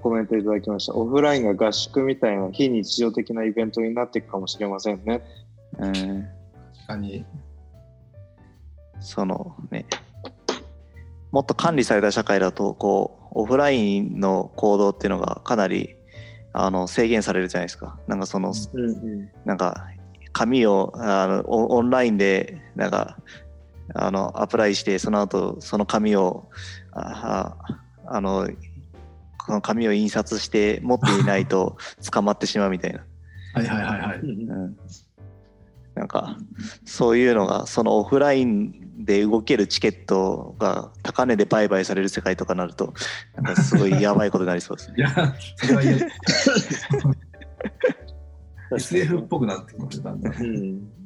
[0.00, 0.94] コメントいただきました。
[0.94, 5.22] オフラインが合宿みたいな非日常的なイベントになっていくかもしれませんね。
[5.78, 5.92] うん。
[5.92, 7.24] 確かに。
[9.00, 9.86] そのね、
[11.30, 15.96] もっと管理された社会だと、こう、オフラインの行動っていうのがかなり
[16.52, 17.98] あの制限されるじゃないですか。
[18.06, 19.86] なんかその、うんうん、なんか
[20.34, 23.16] 紙をあのオンラインでなんか
[23.94, 26.48] あのアプライしてその後その紙を
[26.92, 27.56] あ
[28.06, 28.48] あの
[29.38, 31.76] この紙を印刷して持っていないと
[32.10, 33.00] 捕まってしまうみたいな。
[33.54, 34.18] はいはいはいはい。
[34.20, 34.76] うん、
[35.94, 36.36] なんか
[36.84, 42.94] そういうのがそのオフラインで動けるチケットが高値で売買される世界とかになると
[43.34, 44.92] なんかすごいやばいことになりそうです。
[44.96, 45.82] いやそれは
[48.76, 50.34] SF っぽくなってきますだんだん。
[50.34, 51.01] うん。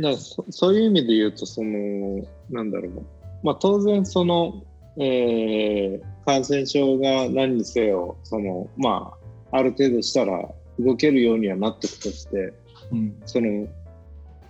[0.00, 3.06] だそそういう意味で言うと、その、なんだろう。
[3.42, 4.62] まあ当然その、
[4.98, 9.12] えー感染症が何にせよ、その、ま
[9.50, 10.48] あ、ある程度したら
[10.78, 12.52] 動けるようにはなっていくとして、
[12.92, 13.20] うん。
[13.26, 13.66] その、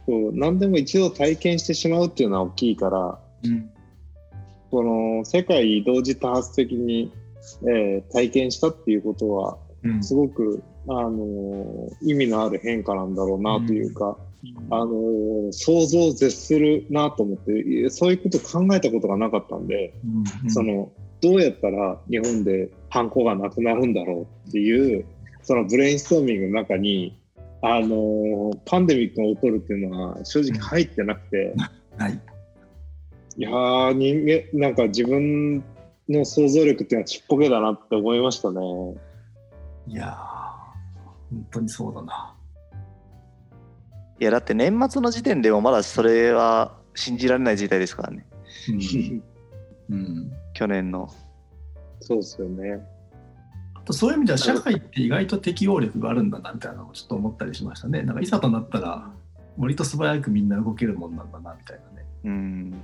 [0.05, 3.71] こう何でも一度体験してしまうっていうのは大きいから、うん。
[4.71, 7.13] この世界同時多発的に、
[7.63, 10.05] えー体験したっていうことは、うん。
[10.05, 14.19] すごく、あのー意味のある変化なんだろうなというか、
[14.71, 19.95] あのー想像を絶するなと思ってそういうこと考えたことがなかったんで、
[20.45, 25.05] うんそのどうやったら日本でハンコがなくなるんだろうっていう
[25.43, 27.21] そのブレインストーミングの中に、
[27.61, 31.55] あのーパンデミックが起こるっていうのは正直入ってなくて、
[31.99, 32.21] はい。
[33.37, 35.63] いやー人間なんか自分
[36.09, 38.61] の想像力っていうのはちっぽけだなって思いましたね。
[39.89, 40.15] いやー、
[41.31, 42.35] 本当にそうだな。
[44.21, 48.27] いやだって年末の時点でもまだそれは信じられない時代ですからね
[48.69, 49.23] うん
[49.91, 51.09] うん、去年の
[52.01, 52.81] そうですよね。
[53.75, 58.03] あとそういう意味では社会って意外と適応力があるんだなみたいなのをちょっと思ったりしましたね。
[58.03, 59.11] なんかいざとなったら
[59.59, 62.07] 割と素早くみんな動けるもんなんだなみたいなね。
[62.25, 62.83] うん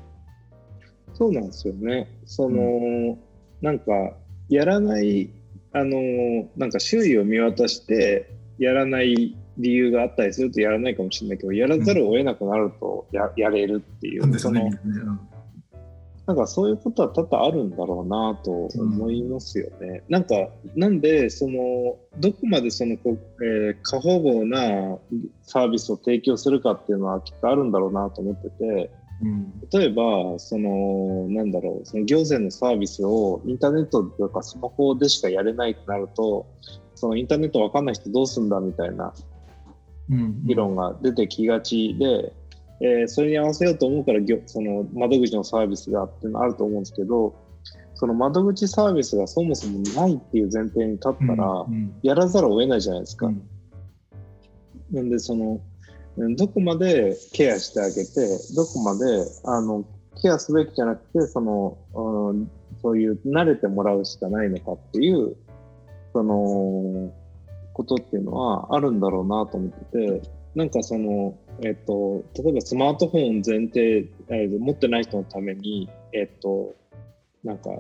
[1.14, 2.08] そうなんですよね。
[2.26, 3.18] その、
[3.62, 4.12] なんか、
[4.50, 5.30] やらない、
[5.72, 14.38] あの、なんか周囲を見渡して、やらない理由があったりするとやらないかもしれないけど、やらざるを得なくなるとや,、やれるっていう。
[14.38, 14.78] そのなね
[16.26, 20.02] なんかそういうことは多々あるんだろうなと思いますよね。
[20.08, 20.34] なんか、
[20.74, 24.98] なんで、その、どこまでその、こうえー過保護な
[25.42, 28.90] サービスを提供するかっていうのはきっとあるんだろうなと思ってて、
[29.22, 36.44] うん例えば、その、なんだろう、その行政のサービスをインターネットとかスマホでしかやれないとなると、
[36.96, 39.35] そのインターネットわかんない人どうすんだみたいなうん
[40.08, 42.32] 議論が出てきがちで、
[42.80, 47.34] えーそれに合わせようと思うからぎょその窓口のサービスがっていうのあると思うんですけど
[47.94, 53.26] その窓口サービスがそもそもないっていう前提に立ったら、うんやらざるを得ないじゃないですか。
[53.26, 53.42] うん。
[54.92, 55.60] なんでその
[56.18, 59.04] うんどこまでケアしてあげてどこまで
[59.44, 59.84] あの
[60.20, 62.50] ケアすべきじゃなくてその、うん、
[62.82, 65.36] そういう慣れてもらうしかないのかっていう
[66.12, 67.12] その
[67.76, 70.22] ことっていうのはあるんだろうなと思ってて
[70.54, 76.74] なんかその、えっと、例えばスマートフォン前提、えー持ってない人のためにえっと
[77.44, 77.70] なんか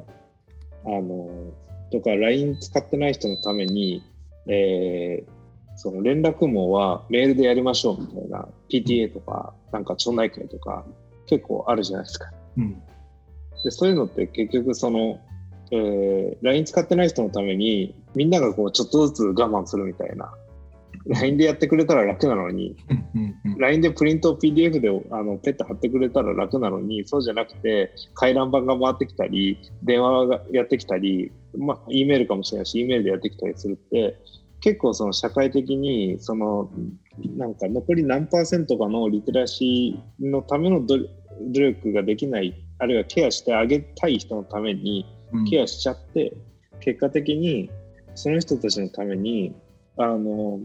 [0.84, 1.30] あの
[1.90, 4.02] とか LINE 使ってない人のために、
[4.46, 5.36] えー
[5.78, 10.86] その連絡網はメールでやりましょうみたいな PTA とかなんか町内会とか
[11.26, 12.32] 結構あるじゃないですか。
[12.56, 12.82] うん
[13.62, 15.18] でそういうのって結局その、
[15.70, 20.32] えー LINE 使ってない人のためにみんながこうちょっとずつ我慢するみたいな。
[21.08, 22.76] LINE でやってくれたら楽なのに
[23.58, 34.18] LINE でプリントを PDF であのペット貼ってくれたら楽なのにそうじゃなくて回覧板が回ってきたり電話がやってきたり、まあ、E メールかもしれないし E メールでやってきたりするって
[34.60, 36.70] 結構その社会的にその
[37.36, 40.98] なんか残り何パーセントかのリテラシーのための努
[41.52, 45.15] 努力ができないあるいはケアしてあげたい人のためにうん
[45.48, 46.32] ケアしちゃって
[46.80, 47.70] 結果的に
[48.14, 49.54] その人たちのために
[49.98, 50.60] あの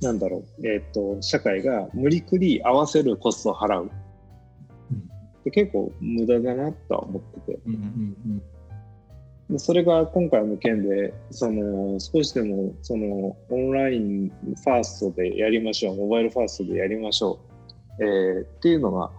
[0.00, 3.90] なんだろう、えっと社会が無理くり合わせるコストを払う。
[4.92, 5.08] うん。
[5.44, 7.58] で結構無駄だなとは思ってて。
[7.66, 8.42] うんうん。
[9.50, 17.40] でそれが今回の件でその少しでもそのオンラインファーストでやりましょうモバイルファーストでやりましょ
[17.98, 19.10] う、えーっていうのが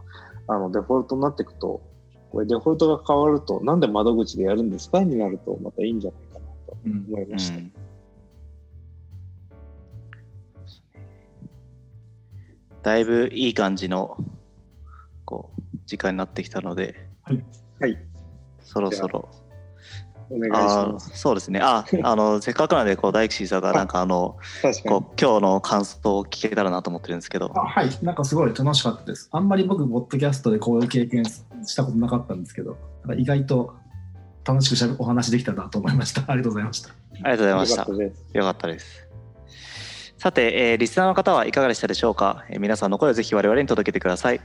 [0.47, 1.81] あのデフォルトになっていくと
[2.31, 5.03] これデフォルトが変わるとなんで窓口でやるんですか？
[5.03, 7.57] になるとまたいいんじゃないかなとうん思いました。
[7.57, 7.71] うん
[12.81, 14.17] だいぶいい感じの
[15.25, 17.97] こう時間になってきたので、はい、
[18.61, 19.27] そろそろ
[20.29, 21.17] お願いしあます。
[21.17, 24.37] そうですねああの せっかくなのでこう大吉さんがなんかあの。
[24.87, 29.27] こう今日の感想を聞けたらなと思ってるんですけどあはい、なんかすごい楽しかったです。
[29.31, 31.25] あんまり僕、ポッドキャストでこういう経験
[31.65, 32.77] したことなかったんですけど、
[33.17, 33.75] 意外と
[34.45, 36.23] 楽しくしゃべお話できたなと思いました。
[36.31, 36.91] ありがとうございました。
[36.91, 38.37] ありがとうございましたよかったです。
[38.37, 39.09] よかったです。
[40.17, 44.41] さて、えーリスナーの方はいかがでしたでしょうか、えー皆さんの声をぜひ我々に届けてください。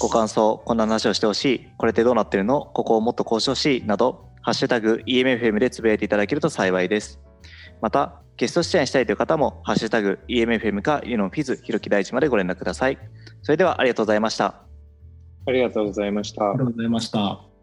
[0.00, 7.20] ご感想、こんな話をしてほしい、これってどうなってるの、ここをもっとこうしてほしいなど、ハッシュタグ EMFM でつぶやいていただけると幸いです。
[7.82, 12.98] また、ゲスト出演したいという方も、ハッシュタグ EMFM かユノフィズ、ひろき大地までご連絡ください。
[13.42, 14.67] それではありがとうございました。
[15.46, 16.64] ありがとうございましたありが。
[16.64, 17.57] とうございました。